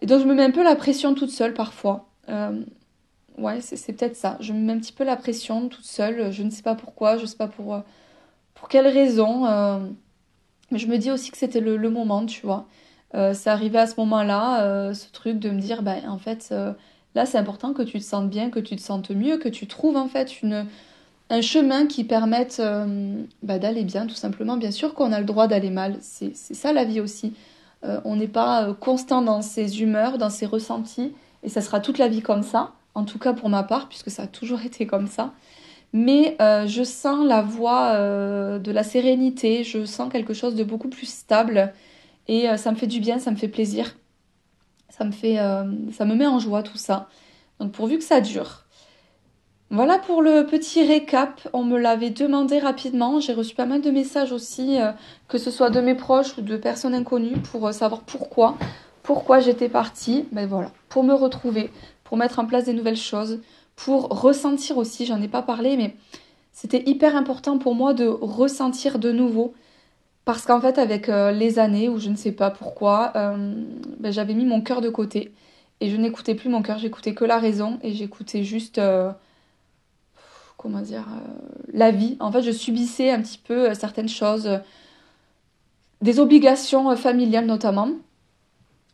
Et 0.00 0.06
donc 0.06 0.20
je 0.20 0.26
me 0.26 0.34
mets 0.34 0.44
un 0.44 0.50
peu 0.50 0.62
la 0.62 0.76
pression 0.76 1.14
toute 1.14 1.30
seule 1.30 1.54
parfois. 1.54 2.08
Euh, 2.28 2.62
ouais, 3.38 3.60
c'est 3.60 3.92
peut-être 3.92 4.16
ça. 4.16 4.36
Je 4.40 4.52
me 4.52 4.58
mets 4.58 4.72
un 4.72 4.78
petit 4.78 4.92
peu 4.92 5.04
la 5.04 5.16
pression 5.16 5.68
toute 5.68 5.84
seule. 5.84 6.32
Je 6.32 6.42
ne 6.42 6.50
sais 6.50 6.62
pas 6.62 6.74
pourquoi, 6.74 7.16
je 7.16 7.22
ne 7.22 7.26
sais 7.26 7.36
pas 7.36 7.48
pour, 7.48 7.74
euh, 7.74 7.80
pour 8.54 8.68
quelle 8.68 8.86
raison. 8.86 9.44
Mais 10.70 10.78
je 10.78 10.86
me 10.86 10.98
dis 10.98 11.10
aussi 11.10 11.30
que 11.30 11.38
c'était 11.38 11.60
le, 11.60 11.90
moment, 11.90 12.26
tu 12.26 12.44
vois. 12.44 12.66
c'est 13.12 13.48
arrivé 13.48 13.78
à 13.78 13.86
ce 13.86 13.94
moment-là, 13.98 14.92
ce 14.94 15.10
truc 15.12 15.38
de 15.38 15.50
me 15.50 15.60
dire, 15.60 15.82
bah, 15.82 15.96
en 16.06 16.18
fait 16.18 16.52
Là, 17.14 17.26
c'est 17.26 17.38
important 17.38 17.72
que 17.72 17.82
tu 17.82 17.98
te 17.98 18.04
sentes 18.04 18.30
bien, 18.30 18.50
que 18.50 18.60
tu 18.60 18.76
te 18.76 18.80
sentes 18.80 19.10
mieux, 19.10 19.38
que 19.38 19.48
tu 19.48 19.66
trouves 19.66 19.96
en 19.96 20.08
fait 20.08 20.42
une, 20.42 20.66
un 21.30 21.40
chemin 21.42 21.86
qui 21.86 22.04
permette 22.04 22.58
euh, 22.60 23.22
bah, 23.42 23.58
d'aller 23.58 23.84
bien, 23.84 24.06
tout 24.06 24.14
simplement. 24.14 24.56
Bien 24.56 24.70
sûr 24.70 24.94
qu'on 24.94 25.12
a 25.12 25.20
le 25.20 25.26
droit 25.26 25.46
d'aller 25.46 25.70
mal, 25.70 25.96
c'est 26.00 26.34
ça 26.34 26.72
la 26.72 26.84
vie 26.84 27.00
aussi. 27.00 27.34
Euh, 27.84 28.00
on 28.04 28.16
n'est 28.16 28.28
pas 28.28 28.64
euh, 28.64 28.74
constant 28.74 29.22
dans 29.22 29.42
ses 29.42 29.82
humeurs, 29.82 30.18
dans 30.18 30.30
ses 30.30 30.46
ressentis, 30.46 31.12
et 31.42 31.48
ça 31.48 31.60
sera 31.60 31.80
toute 31.80 31.98
la 31.98 32.08
vie 32.08 32.22
comme 32.22 32.42
ça, 32.42 32.72
en 32.94 33.04
tout 33.04 33.18
cas 33.18 33.32
pour 33.34 33.48
ma 33.50 33.62
part, 33.62 33.88
puisque 33.88 34.10
ça 34.10 34.22
a 34.22 34.26
toujours 34.26 34.62
été 34.64 34.86
comme 34.86 35.06
ça. 35.06 35.32
Mais 35.94 36.36
je 36.38 36.82
sens 36.84 37.26
la 37.26 37.40
voie 37.40 37.98
de 37.98 38.70
la 38.70 38.82
sérénité, 38.82 39.64
je 39.64 39.86
sens 39.86 40.12
quelque 40.12 40.34
chose 40.34 40.54
de 40.54 40.62
beaucoup 40.62 40.88
plus 40.88 41.06
stable, 41.06 41.72
et 42.26 42.46
ça 42.58 42.72
me 42.72 42.76
fait 42.76 42.86
du 42.86 43.00
bien, 43.00 43.18
ça 43.18 43.30
me 43.30 43.36
fait 43.36 43.48
plaisir. 43.48 43.96
Ça 44.90 45.06
me 45.06 45.12
fait, 45.12 45.36
ça 45.36 46.04
me 46.04 46.14
met 46.14 46.26
en 46.26 46.40
joie 46.40 46.62
tout 46.62 46.76
ça. 46.76 47.08
Donc 47.58 47.72
pourvu 47.72 47.96
que 47.96 48.04
ça 48.04 48.20
dure. 48.20 48.66
Voilà 49.70 49.98
pour 49.98 50.22
le 50.22 50.46
petit 50.46 50.82
récap. 50.82 51.46
On 51.52 51.62
me 51.62 51.78
l'avait 51.78 52.08
demandé 52.08 52.58
rapidement. 52.58 53.20
J'ai 53.20 53.34
reçu 53.34 53.54
pas 53.54 53.66
mal 53.66 53.82
de 53.82 53.90
messages 53.90 54.32
aussi, 54.32 54.80
euh, 54.80 54.92
que 55.28 55.36
ce 55.36 55.50
soit 55.50 55.68
de 55.68 55.80
mes 55.82 55.94
proches 55.94 56.38
ou 56.38 56.40
de 56.40 56.56
personnes 56.56 56.94
inconnues, 56.94 57.36
pour 57.36 57.66
euh, 57.66 57.72
savoir 57.72 58.00
pourquoi, 58.00 58.56
pourquoi 59.02 59.40
j'étais 59.40 59.68
partie. 59.68 60.24
Ben 60.32 60.46
voilà, 60.46 60.72
pour 60.88 61.04
me 61.04 61.12
retrouver, 61.12 61.70
pour 62.04 62.16
mettre 62.16 62.38
en 62.38 62.46
place 62.46 62.64
des 62.64 62.72
nouvelles 62.72 62.96
choses, 62.96 63.40
pour 63.76 64.08
ressentir 64.08 64.78
aussi. 64.78 65.04
J'en 65.04 65.20
ai 65.20 65.28
pas 65.28 65.42
parlé, 65.42 65.76
mais 65.76 65.96
c'était 66.52 66.82
hyper 66.86 67.14
important 67.14 67.58
pour 67.58 67.74
moi 67.74 67.92
de 67.92 68.06
ressentir 68.06 68.98
de 68.98 69.12
nouveau 69.12 69.52
parce 70.24 70.46
qu'en 70.46 70.60
fait, 70.62 70.78
avec 70.78 71.10
euh, 71.10 71.30
les 71.30 71.58
années, 71.58 71.90
ou 71.90 71.98
je 71.98 72.08
ne 72.08 72.16
sais 72.16 72.32
pas 72.32 72.50
pourquoi, 72.50 73.12
ben, 73.14 74.12
j'avais 74.12 74.34
mis 74.34 74.44
mon 74.44 74.60
cœur 74.62 74.80
de 74.80 74.88
côté. 74.88 75.32
Et 75.80 75.90
je 75.90 75.96
n'écoutais 75.96 76.34
plus 76.34 76.48
mon 76.48 76.62
cœur, 76.62 76.78
j'écoutais 76.78 77.14
que 77.14 77.24
la 77.24 77.38
raison. 77.38 77.78
Et 77.82 77.92
j'écoutais 77.92 78.44
juste, 78.44 78.78
comment 80.58 80.82
dire, 80.82 81.06
la 81.72 81.90
vie. 81.90 82.18
En 82.20 82.30
fait, 82.30 82.42
je 82.42 82.50
subissais 82.50 83.10
un 83.10 83.22
petit 83.22 83.38
peu 83.38 83.72
certaines 83.74 84.08
choses, 84.08 84.60
des 86.02 86.20
obligations 86.20 86.94
familiales 86.96 87.46
notamment. 87.46 87.92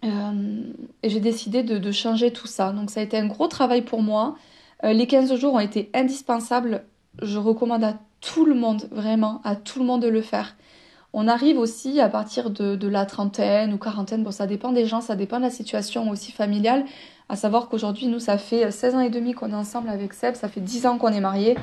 et 0.02 1.09
j'ai 1.09 1.21
décidé 1.21 1.64
de, 1.64 1.78
de, 1.78 1.90
changer 1.90 2.33
tout 2.33 2.47
ça. 2.47 2.71
Donc 2.71 2.90
ça 2.90 3.00
a 3.00 3.02
été 3.02 3.18
un 3.18 3.26
gros 3.26 3.49
travail 3.49 3.83
pour 3.83 4.02
moi. 4.02 4.37
les 4.83 5.06
15 5.06 5.35
jours 5.37 5.54
ont 5.54 5.61
été 5.61 5.90
indispensables. 5.94 6.85
Je 7.21 7.38
recommande 7.38 7.83
à 7.83 7.99
tout 8.21 8.44
le 8.44 8.54
monde, 8.54 8.88
vraiment, 8.90 9.40
à 9.44 9.56
tout 9.56 9.80
le 9.80 9.85
monde 9.85 10.02
de 10.02 10.09
le 10.09 10.23
faire. 10.23 10.54
On 11.16 11.28
arrive 11.28 11.59
aussi 11.59 12.00
à 12.00 12.09
partir 12.09 12.50
de, 12.50 12.88
la 12.88 13.06
trentaine 13.06 13.73
ou 13.73 13.78
quarantaine, 13.78 14.25
bon 14.25 14.33
ça 14.33 14.49
dépend 14.49 14.73
des 14.73 14.85
gens, 14.85 15.00
ça 15.00 15.14
dépend 15.14 15.37
de 15.38 15.44
la 15.44 15.50
situation 15.50 16.11
aussi 16.11 16.33
familiale, 16.33 16.85
à 17.28 17.37
savoir 17.37 17.69
qu'aujourd'hui 17.69 18.07
nous 18.07 18.19
ça 18.19 18.38
fait 18.38 18.71
16 18.71 18.95
ans 18.95 19.00
et 19.00 19.11
demi 19.11 19.33
qu'on 19.33 19.50
est 19.50 19.54
ensemble 19.54 19.88
avec 19.88 20.12
Seb, 20.14 20.35
ça 20.35 20.49
fait 20.49 20.61
10 20.61 20.87
ans 20.87 20.99
qu'on 20.99 21.09
est 21.09 21.21
mariés, 21.21 21.57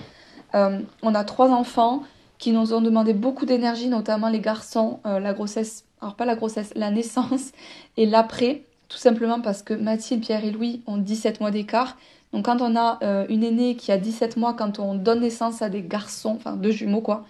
euh, 0.56 0.80
on 1.02 1.16
a 1.16 1.24
trois 1.24 1.50
enfants 1.50 2.04
qui 2.38 2.52
nous 2.52 2.74
ont 2.74 2.82
demandé 2.82 3.14
beaucoup 3.14 3.46
d'énergie, 3.46 3.88
notamment 3.88 4.30
les 4.30 4.40
garçons, 4.40 5.00
euh, 5.06 5.20
la 5.20 5.34
grossesse, 5.34 5.86
alors 6.02 6.16
pas 6.16 6.26
la 6.26 6.36
grossesse, 6.36 6.72
la 6.76 6.90
naissance 6.90 7.52
et 7.98 8.06
l'après, 8.06 8.64
tout 8.90 8.98
simplement 8.98 9.42
parce 9.42 9.62
que 9.62 9.74
Mathilde, 9.74 10.22
Pierre 10.22 10.44
et 10.44 10.52
Louis 10.52 10.82
ont 10.88 10.98
17 10.98 11.40
mois 11.40 11.52
d'écart. 11.52 11.98
Donc 12.34 12.46
quand 12.46 12.62
on 12.62 12.76
a 12.76 12.98
euh, 13.04 13.26
une 13.30 13.44
aînée 13.44 13.76
qui 13.76 13.92
a 13.92 13.98
17 13.98 14.38
mois, 14.38 14.54
quand 14.54 14.80
on 14.80 14.96
donne 14.96 15.22
naissance 15.22 15.62
à 15.62 15.70
des 15.70 15.82
garçons, 15.84 16.36
enfin 16.38 16.56
deux 16.56 16.72
jumeaux 16.72 17.02
quoi, 17.02 17.26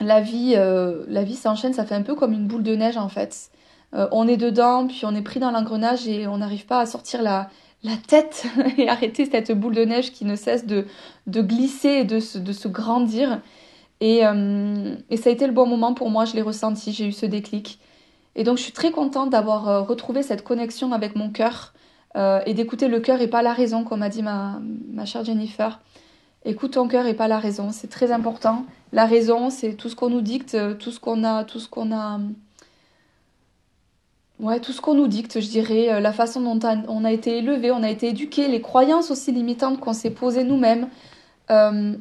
la 0.00 0.20
vie, 0.20 0.54
euh, 0.56 1.04
la 1.08 1.24
vie 1.24 1.34
s'enchaîne, 1.34 1.72
ça 1.72 1.84
fait 1.84 1.94
un 1.94 2.02
peu 2.02 2.14
comme 2.14 2.32
une 2.32 2.46
boule 2.46 2.62
de 2.62 2.74
neige 2.74 2.96
en 2.96 3.08
fait. 3.08 3.50
Euh, 3.94 4.08
on 4.12 4.28
est 4.28 4.36
dedans, 4.36 4.86
puis 4.86 5.02
on 5.04 5.14
est 5.14 5.22
pris 5.22 5.40
dans 5.40 5.50
l'engrenage 5.50 6.06
et 6.06 6.26
on 6.26 6.38
n'arrive 6.38 6.66
pas 6.66 6.80
à 6.80 6.86
sortir 6.86 7.22
la, 7.22 7.48
la 7.82 7.96
tête 7.96 8.46
et 8.78 8.88
arrêter 8.88 9.26
cette 9.26 9.52
boule 9.52 9.74
de 9.74 9.84
neige 9.84 10.12
qui 10.12 10.24
ne 10.24 10.36
cesse 10.36 10.66
de, 10.66 10.86
de 11.26 11.40
glisser 11.40 11.88
et 11.88 12.04
de 12.04 12.20
se, 12.20 12.38
de 12.38 12.52
se 12.52 12.68
grandir. 12.68 13.40
Et, 14.00 14.26
euh, 14.26 14.94
et, 15.10 15.16
ça 15.16 15.30
a 15.30 15.32
été 15.32 15.46
le 15.46 15.52
bon 15.52 15.66
moment 15.66 15.94
pour 15.94 16.10
moi, 16.10 16.24
je 16.24 16.34
l'ai 16.34 16.42
ressenti, 16.42 16.92
j'ai 16.92 17.06
eu 17.06 17.12
ce 17.12 17.26
déclic. 17.26 17.80
Et 18.36 18.44
donc 18.44 18.58
je 18.58 18.62
suis 18.62 18.72
très 18.72 18.92
contente 18.92 19.30
d'avoir 19.30 19.86
retrouvé 19.88 20.22
cette 20.22 20.44
connexion 20.44 20.92
avec 20.92 21.16
mon 21.16 21.30
cœur 21.30 21.74
et 22.46 22.54
d'écouter 22.54 22.88
le 22.88 23.00
cœur 23.00 23.20
et 23.20 23.26
pas 23.26 23.42
la 23.42 23.52
raison, 23.52 23.82
comme 23.82 24.02
a 24.02 24.08
dit 24.08 24.22
ma, 24.22 24.60
ma 24.92 25.04
chère 25.04 25.24
Jennifer. 25.24 25.80
Écoute 26.44 26.72
ton 26.72 26.86
cœur 26.86 27.06
et 27.06 27.14
pas 27.14 27.26
la 27.26 27.40
raison, 27.40 27.70
c'est 27.72 27.88
très 27.88 28.12
important. 28.12 28.64
La 28.92 29.06
raison, 29.06 29.50
c'est 29.50 29.74
tout 29.74 29.88
ce 29.88 29.96
qu'on 29.96 30.10
nous 30.10 30.20
dicte, 30.20 30.56
tout 30.78 30.92
ce 30.92 31.00
qu'on 31.00 31.24
a, 31.24 31.42
tout 31.42 31.58
ce 31.58 31.68
qu'on 31.68 31.90
a. 31.92 32.20
Ouais, 34.40 34.60
tout 34.60 34.72
ce 34.72 34.80
qu'on 34.80 34.94
nous 34.94 35.08
dicte, 35.08 35.40
je 35.40 35.48
dirais, 35.48 35.92
euh, 35.92 36.00
la 36.00 36.12
façon 36.12 36.40
dont 36.40 36.60
on 36.86 37.04
a 37.04 37.10
été 37.10 37.38
élevé, 37.38 37.72
on 37.72 37.82
a 37.82 37.90
été 37.90 38.08
éduqué, 38.08 38.46
les 38.46 38.60
croyances 38.60 39.10
aussi 39.10 39.32
limitantes 39.32 39.80
qu'on 39.80 39.92
s'est 39.92 40.10
posées 40.10 40.44
nous-mêmes. 40.44 40.88
Euh, 41.50 41.94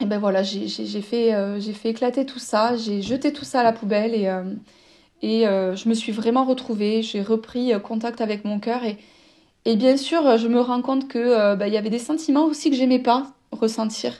et 0.00 0.06
ben 0.06 0.18
voilà, 0.18 0.42
j'ai 0.42 1.02
fait, 1.02 1.34
euh, 1.34 1.60
j'ai 1.60 1.74
fait 1.74 1.90
éclater 1.90 2.24
tout 2.24 2.38
ça, 2.38 2.76
j'ai 2.76 3.02
jeté 3.02 3.34
tout 3.34 3.44
ça 3.44 3.60
à 3.60 3.62
la 3.62 3.72
poubelle 3.72 4.14
et, 4.14 4.24
je 5.22 5.88
me 5.88 5.92
suis 5.94 6.12
vraiment 6.12 6.44
retrouvée, 6.44 7.02
j'ai 7.02 7.20
repris 7.20 7.72
contact 7.84 8.22
avec 8.22 8.46
mon 8.46 8.58
cœur 8.58 8.80
et, 9.66 9.76
bien 9.76 9.98
sûr, 9.98 10.38
je 10.38 10.48
me 10.48 10.60
rends 10.60 10.80
compte 10.80 11.08
que 11.08 11.54
bah, 11.56 11.68
il 11.68 11.74
y 11.74 11.76
avait 11.76 11.90
des 11.90 11.98
sentiments 11.98 12.44
aussi 12.46 12.70
que 12.70 12.76
j'aimais 12.76 12.98
pas 13.00 13.26
ressentir. 13.52 14.14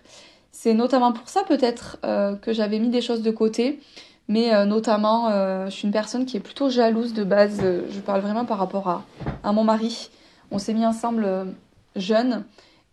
C'est 0.53 0.75
notamment 0.75 1.13
pour 1.13 1.31
ça 1.31 1.43
peut-être 1.45 1.99
que 2.43 2.53
j'avais 2.53 2.79
mis 2.79 2.91
des 2.91 3.01
choses 3.01 3.23
de 3.23 3.31
côté, 3.31 3.81
mais 4.29 4.55
euh, 4.55 4.65
notamment 4.65 5.29
euh, 5.31 5.67
je 5.67 5.71
suis 5.71 5.87
une 5.87 5.93
personne 5.93 6.27
qui 6.27 6.37
est 6.37 6.41
plutôt 6.41 6.71
jalouse 6.71 7.13
de 7.13 7.25
base, 7.25 7.61
je 7.63 8.01
parle 8.01 8.21
vraiment 8.21 8.45
par 8.45 8.59
rapport 8.59 9.05
à, 9.43 9.53
mon 9.53 9.65
mari. 9.65 10.11
On 10.51 10.59
s'est 10.59 10.75
mis 10.75 10.87
ensemble 10.87 11.27
jeune 11.97 12.45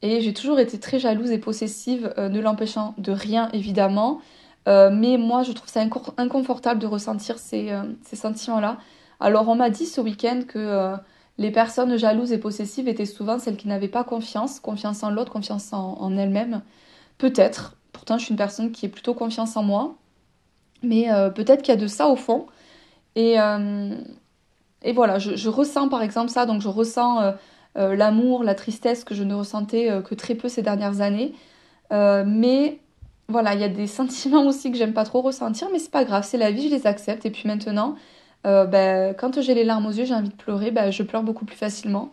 et 0.01 0.21
j'ai 0.21 0.33
toujours 0.33 0.59
été 0.59 0.79
très 0.79 0.99
jalouse 0.99 1.31
et 1.31 1.39
possessive, 1.39 2.13
ne 2.17 2.39
l'empêchant 2.39 2.93
de 2.97 3.11
rien 3.11 3.49
évidemment, 3.53 4.21
mais 4.67 5.17
moi 5.17 5.43
je 5.43 5.53
trouve 5.53 5.69
ça 5.69 5.81
inconfortable 6.17 6.79
de 6.79 6.85
ressentir 6.85 7.39
ces, 7.39 7.75
ces 8.03 8.15
sentiments-là. 8.15 8.77
Alors 9.19 9.49
on 9.49 9.55
m'a 9.55 9.71
dit 9.71 9.87
ce 9.87 9.99
week-end 10.01 10.41
que 10.47 10.95
les 11.37 11.51
personnes 11.51 11.97
jalouses 11.97 12.31
et 12.31 12.39
possessives 12.39 12.87
étaient 12.87 13.05
souvent 13.05 13.37
celles 13.37 13.57
qui 13.57 13.67
n'avaient 13.67 13.87
pas 13.87 14.03
confiance, 14.03 14.59
confiance 14.59 15.03
en 15.03 15.11
l'autre, 15.11 15.31
confiance 15.31 15.71
en, 15.71 16.17
elles-mêmes. 16.17 16.61
Peut-être. 17.17 17.75
Pourtant, 17.93 18.17
je 18.17 18.25
suis 18.25 18.31
une 18.31 18.37
personne 18.37 18.71
qui 18.71 18.85
est 18.85 18.89
plutôt 18.89 19.13
confiance 19.13 19.55
en 19.55 19.63
moi. 19.63 19.95
Mais 20.83 21.11
euh, 21.11 21.29
peut-être 21.29 21.61
qu'il 21.61 21.73
y 21.73 21.77
a 21.77 21.81
de 21.81 21.87
ça 21.87 22.07
au 22.07 22.15
fond. 22.15 22.47
Et, 23.15 23.39
euh, 23.39 23.95
et 24.83 24.93
voilà, 24.93 25.19
je, 25.19 25.49
ressens 25.49 25.89
par 25.89 26.01
exemple 26.01 26.29
ça. 26.29 26.45
Donc, 26.45 26.61
je 26.61 26.67
ressens 26.67 27.33
euh, 27.75 27.95
l'amour, 27.95 28.43
la 28.43 28.55
tristesse 28.55 29.03
que 29.03 29.15
je 29.15 29.23
ne 29.23 29.33
ressentais 29.33 30.01
que 30.03 30.15
très 30.15 30.35
peu 30.35 30.49
ces 30.49 30.61
dernières 30.61 31.01
années. 31.01 31.33
mais 31.91 32.79
voilà, 33.29 33.55
il 33.55 33.61
y 33.61 33.63
a 33.63 33.69
des 33.69 33.87
sentiments 33.99 34.45
aussi 34.45 34.71
que 34.71 34.77
j'aime 34.77 34.93
pas 34.93 35.03
trop 35.03 35.21
ressentir, 35.21 35.67
mais 35.71 35.79
c'est 35.79 35.91
pas 35.91 36.05
grave, 36.05 36.25
c'est 36.25 36.37
la 36.37 36.51
vie, 36.51 36.69
je 36.69 36.75
les 36.75 36.87
accepte. 36.87 37.25
Et 37.25 37.31
puis 37.31 37.47
maintenant, 37.47 37.95
ben, 38.43 39.13
quand 39.15 39.41
j'ai 39.41 39.53
les 39.53 39.63
larmes 39.63 39.87
aux 39.87 39.91
yeux, 39.91 40.05
j'ai 40.05 40.13
envie 40.13 40.29
de 40.29 40.35
pleurer, 40.35 40.71
ben, 40.71 40.91
je 40.91 41.03
pleure 41.03 41.23
beaucoup 41.23 41.45
plus 41.45 41.57
facilement. 41.57 42.11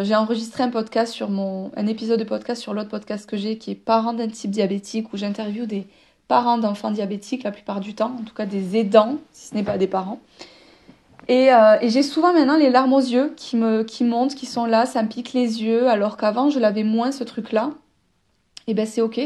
J'ai 0.00 0.14
enregistré 0.14 0.62
un 0.62 0.70
podcast 0.70 1.12
sur 1.12 1.30
mon, 1.30 1.70
un 1.76 1.86
épisode 1.86 2.18
de 2.18 2.24
podcast 2.24 2.60
sur 2.60 2.74
l'autre 2.74 2.90
podcast 2.90 3.28
que 3.28 3.36
j'ai 3.36 3.56
qui 3.58 3.70
est 3.70 3.74
parents 3.74 4.12
d'un 4.12 4.28
type 4.28 4.50
diabétique 4.50 5.12
où 5.12 5.16
j'interviewe 5.16 5.66
des 5.66 5.86
parents 6.30 6.58
d'enfants 6.58 6.92
diabétiques 6.92 7.42
la 7.42 7.50
plupart 7.50 7.80
du 7.80 7.92
temps, 7.92 8.12
en 8.20 8.22
tout 8.22 8.34
cas 8.34 8.46
des 8.46 8.76
aidants, 8.76 9.16
si 9.32 9.48
ce 9.48 9.54
n'est 9.56 9.64
pas 9.64 9.78
des 9.78 9.88
parents. 9.88 10.20
Et, 11.26 11.52
euh, 11.52 11.76
et 11.80 11.90
j'ai 11.90 12.04
souvent 12.04 12.32
maintenant 12.32 12.56
les 12.56 12.70
larmes 12.70 12.92
aux 12.92 13.00
yeux 13.00 13.34
qui 13.36 13.56
me 13.56 13.82
qui 13.82 14.04
montent, 14.04 14.36
qui 14.36 14.46
sont 14.46 14.64
là, 14.64 14.86
ça 14.86 15.02
me 15.02 15.08
pique 15.08 15.32
les 15.32 15.60
yeux, 15.64 15.88
alors 15.88 16.16
qu'avant 16.16 16.48
je 16.48 16.60
l'avais 16.60 16.84
moins 16.84 17.10
ce 17.10 17.24
truc-là. 17.24 17.72
Et 18.68 18.74
ben 18.74 18.86
c'est 18.86 19.00
ok, 19.00 19.20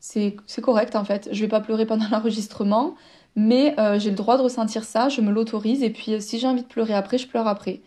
c'est 0.00 0.36
correct 0.62 0.96
en 0.96 1.04
fait. 1.04 1.30
Je 1.32 1.40
vais 1.40 1.48
pas 1.48 1.60
pleurer 1.60 1.86
pendant 1.86 2.04
l'enregistrement, 2.12 2.94
mais 3.36 3.74
euh, 3.80 3.98
j'ai 3.98 4.10
le 4.10 4.16
droit 4.16 4.36
de 4.36 4.42
ressentir 4.42 4.84
ça, 4.84 5.08
je 5.08 5.22
me 5.22 5.32
l'autorise, 5.32 5.82
et 5.82 5.88
puis 5.88 6.12
euh, 6.12 6.20
si 6.20 6.38
j'ai 6.38 6.46
envie 6.46 6.62
de 6.62 6.68
pleurer 6.68 6.92
après, 6.92 7.16
je 7.16 7.26
pleure 7.26 7.48
après. 7.48 7.80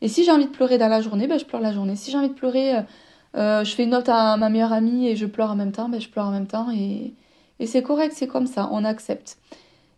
Et 0.00 0.08
si 0.08 0.24
j'ai 0.24 0.32
envie 0.32 0.46
de 0.46 0.50
pleurer 0.50 0.78
dans 0.78 0.88
la 0.88 1.00
journée, 1.00 1.28
ben, 1.28 1.38
je 1.38 1.44
pleure 1.44 1.62
la 1.62 1.72
journée. 1.72 1.94
Si 1.94 2.10
j'ai 2.10 2.18
envie 2.18 2.30
de 2.30 2.34
pleurer, 2.34 2.74
je 3.34 3.72
fais 3.76 3.84
une 3.84 3.90
note 3.90 4.08
à 4.08 4.36
ma 4.36 4.48
meilleure 4.48 4.72
amie 4.72 5.06
et 5.06 5.14
je 5.14 5.26
pleure 5.26 5.52
en 5.52 5.56
même 5.56 5.70
temps, 5.70 5.88
ben, 5.88 6.00
je 6.00 6.08
pleure 6.08 6.26
en 6.26 6.32
même 6.32 6.48
temps, 6.48 6.70
et, 6.72 7.12
et 7.60 7.66
c'est 7.66 7.82
correct, 7.82 8.12
c'est 8.16 8.26
comme 8.26 8.48
ça, 8.48 8.68
on 8.72 8.84
accepte. 8.84 9.38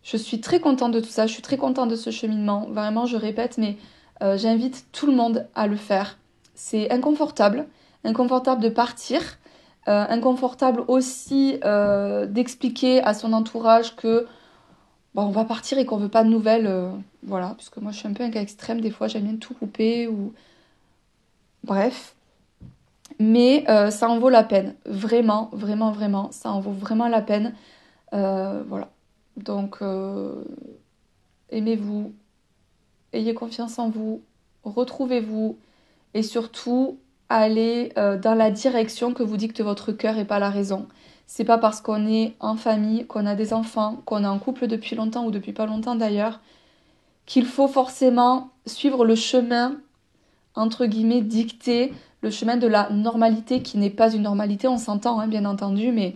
Je 0.03 0.17
suis 0.17 0.39
très 0.39 0.59
contente 0.59 0.91
de 0.91 0.99
tout 0.99 1.09
ça, 1.09 1.25
je 1.25 1.33
suis 1.33 1.41
très 1.41 1.57
contente 1.57 1.89
de 1.89 1.95
ce 1.95 2.11
cheminement, 2.11 2.67
vraiment, 2.69 3.07
je 3.07 3.17
répète, 3.17 3.57
mais 3.57 3.77
j'invite 4.35 4.85
tout 4.91 5.07
le 5.07 5.13
monde 5.13 5.47
à 5.55 5.65
le 5.67 5.75
faire. 5.75 6.17
C'est 6.55 6.91
inconfortable, 6.91 7.65
inconfortable 8.03 8.61
de 8.61 8.69
partir, 8.69 9.21
inconfortable 9.87 10.83
aussi 10.87 11.59
d'expliquer 12.27 13.01
à 13.01 13.13
son 13.13 13.33
entourage 13.33 13.95
que 13.95 14.27
on 15.21 15.31
va 15.31 15.45
partir 15.45 15.77
et 15.77 15.85
qu'on 15.85 15.97
veut 15.97 16.09
pas 16.09 16.23
de 16.23 16.29
nouvelles, 16.29 16.67
euh, 16.67 16.91
voilà, 17.23 17.53
puisque 17.57 17.77
moi 17.77 17.91
je 17.91 17.99
suis 17.99 18.07
un 18.07 18.13
peu 18.13 18.23
un 18.23 18.31
cas 18.31 18.41
extrême, 18.41 18.81
des 18.81 18.91
fois 18.91 19.07
j'aime 19.07 19.23
bien 19.23 19.35
tout 19.35 19.53
couper 19.53 20.07
ou. 20.07 20.33
Bref. 21.63 22.15
Mais 23.25 23.63
euh, 23.69 23.89
ça 23.89 24.09
en 24.09 24.19
vaut 24.19 24.27
la 24.27 24.43
peine, 24.43 24.75
vraiment, 24.85 25.49
vraiment, 25.53 25.91
vraiment, 25.93 26.29
ça 26.31 26.51
en 26.51 26.59
vaut 26.59 26.73
vraiment 26.73 27.07
la 27.07 27.21
peine. 27.21 27.53
Euh, 28.13 28.61
voilà. 28.67 28.89
Donc, 29.37 29.77
aimez-vous, 31.49 32.13
ayez 33.13 33.33
confiance 33.33 33.79
en 33.79 33.89
vous, 33.89 34.21
retrouvez-vous 34.63 35.57
et 36.13 36.21
surtout 36.21 36.99
allez 37.29 37.93
dans 37.95 38.35
la 38.35 38.51
direction 38.51 39.13
que 39.13 39.23
vous 39.23 39.37
dicte 39.37 39.61
votre 39.61 39.91
cœur 39.91 40.19
et 40.19 40.25
pas 40.25 40.37
la 40.37 40.51
raison. 40.51 40.87
C'est 41.25 41.45
pas 41.45 41.57
parce 41.57 41.81
qu'on 41.81 42.05
est 42.05 42.35
en 42.39 42.55
famille, 42.55 43.07
qu'on 43.07 43.25
a 43.25 43.33
des 43.33 43.53
enfants, 43.53 44.03
qu'on 44.05 44.23
est 44.23 44.27
en 44.27 44.37
couple 44.37 44.67
depuis 44.67 44.95
longtemps 44.95 45.25
ou 45.25 45.31
depuis 45.31 45.53
pas 45.53 45.65
longtemps 45.65 45.95
d'ailleurs, 45.95 46.41
qu'il 47.25 47.45
faut 47.45 47.67
forcément 47.67 48.51
suivre 48.67 49.05
le 49.05 49.15
chemin, 49.15 49.77
entre 50.55 50.85
guillemets, 50.85 51.21
dicté, 51.21 51.93
le 52.21 52.29
chemin 52.29 52.57
de 52.57 52.67
la 52.67 52.89
normalité 52.89 53.61
qui 53.61 53.77
n'est 53.77 53.89
pas 53.89 54.13
une 54.13 54.23
normalité, 54.23 54.67
on 54.67 54.77
s'entend 54.77 55.19
hein, 55.19 55.27
bien 55.27 55.45
entendu, 55.45 55.91
mais 55.91 56.15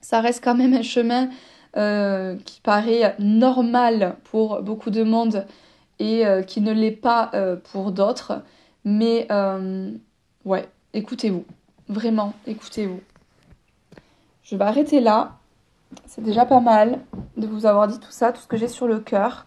ça 0.00 0.20
reste 0.20 0.42
quand 0.42 0.54
même 0.54 0.74
un 0.74 0.82
chemin 0.82 1.28
euh, 1.76 2.36
qui 2.44 2.60
paraît 2.60 3.14
normal 3.18 4.16
pour 4.24 4.62
beaucoup 4.62 4.90
de 4.90 5.02
monde 5.02 5.44
et 5.98 6.24
euh, 6.24 6.42
qui 6.42 6.60
ne 6.60 6.72
l'est 6.72 6.90
pas 6.90 7.30
euh, 7.34 7.56
pour 7.72 7.92
d'autres. 7.92 8.42
Mais 8.84 9.26
ouais, 10.44 10.68
écoutez-vous, 10.94 11.44
vraiment, 11.88 12.34
écoutez-vous. 12.46 13.00
Je 14.44 14.56
vais 14.56 14.64
arrêter 14.64 15.00
là. 15.00 15.36
C'est 16.06 16.22
déjà 16.22 16.46
pas 16.46 16.60
mal 16.60 17.00
de 17.36 17.46
vous 17.46 17.66
avoir 17.66 17.88
dit 17.88 17.98
tout 17.98 18.10
ça, 18.10 18.32
tout 18.32 18.40
ce 18.40 18.46
que 18.46 18.56
j'ai 18.56 18.68
sur 18.68 18.86
le 18.86 19.00
cœur. 19.00 19.46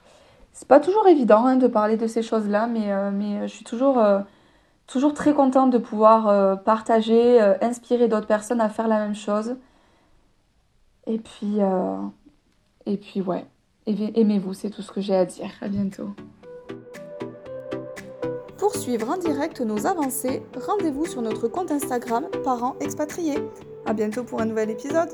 C'est 0.54 0.68
pas 0.68 0.80
toujours 0.80 1.08
évident 1.08 1.46
hein, 1.46 1.56
de 1.56 1.68
parler 1.68 1.98
de 1.98 2.08
ces 2.08 2.22
choses-là, 2.22 2.68
mais, 2.68 2.92
euh, 2.92 3.12
mais 3.12 3.48
je 3.48 3.54
suis 3.54 3.64
toujours, 3.64 4.00
euh, 4.00 4.20
toujours 4.88 5.14
très 5.14 5.34
contente 5.34 5.72
de 5.72 5.78
pouvoir 5.78 6.28
euh, 6.28 6.56
partager, 6.56 7.40
inspirer 7.62 8.08
d'autres 8.08 8.28
personnes 8.28 8.62
à 8.62 8.70
faire 8.70 8.88
la 8.88 9.00
même 9.00 9.16
chose. 9.16 9.56
Et 11.08 11.18
puis, 11.18 11.58
et 12.86 12.98
puis 12.98 13.22
ouais, 13.22 13.46
aimez-vous, 13.88 14.54
c'est 14.54 14.70
tout 14.70 14.82
ce 14.82 14.92
que 14.92 15.02
j'ai 15.02 15.16
à 15.16 15.26
dire. 15.26 15.50
À 15.62 15.68
bientôt. 15.68 16.10
Pour 18.58 18.76
suivre 18.76 19.10
en 19.10 19.18
direct 19.18 19.62
nos 19.62 19.88
avancées, 19.88 20.44
rendez-vous 20.68 21.06
sur 21.06 21.22
notre 21.22 21.48
compte 21.48 21.72
Instagram 21.72 22.26
Parents 22.44 22.76
Expatriés. 22.80 23.40
A 23.86 23.94
bientôt 23.94 24.24
pour 24.24 24.42
un 24.42 24.46
nouvel 24.46 24.70
épisode 24.70 25.10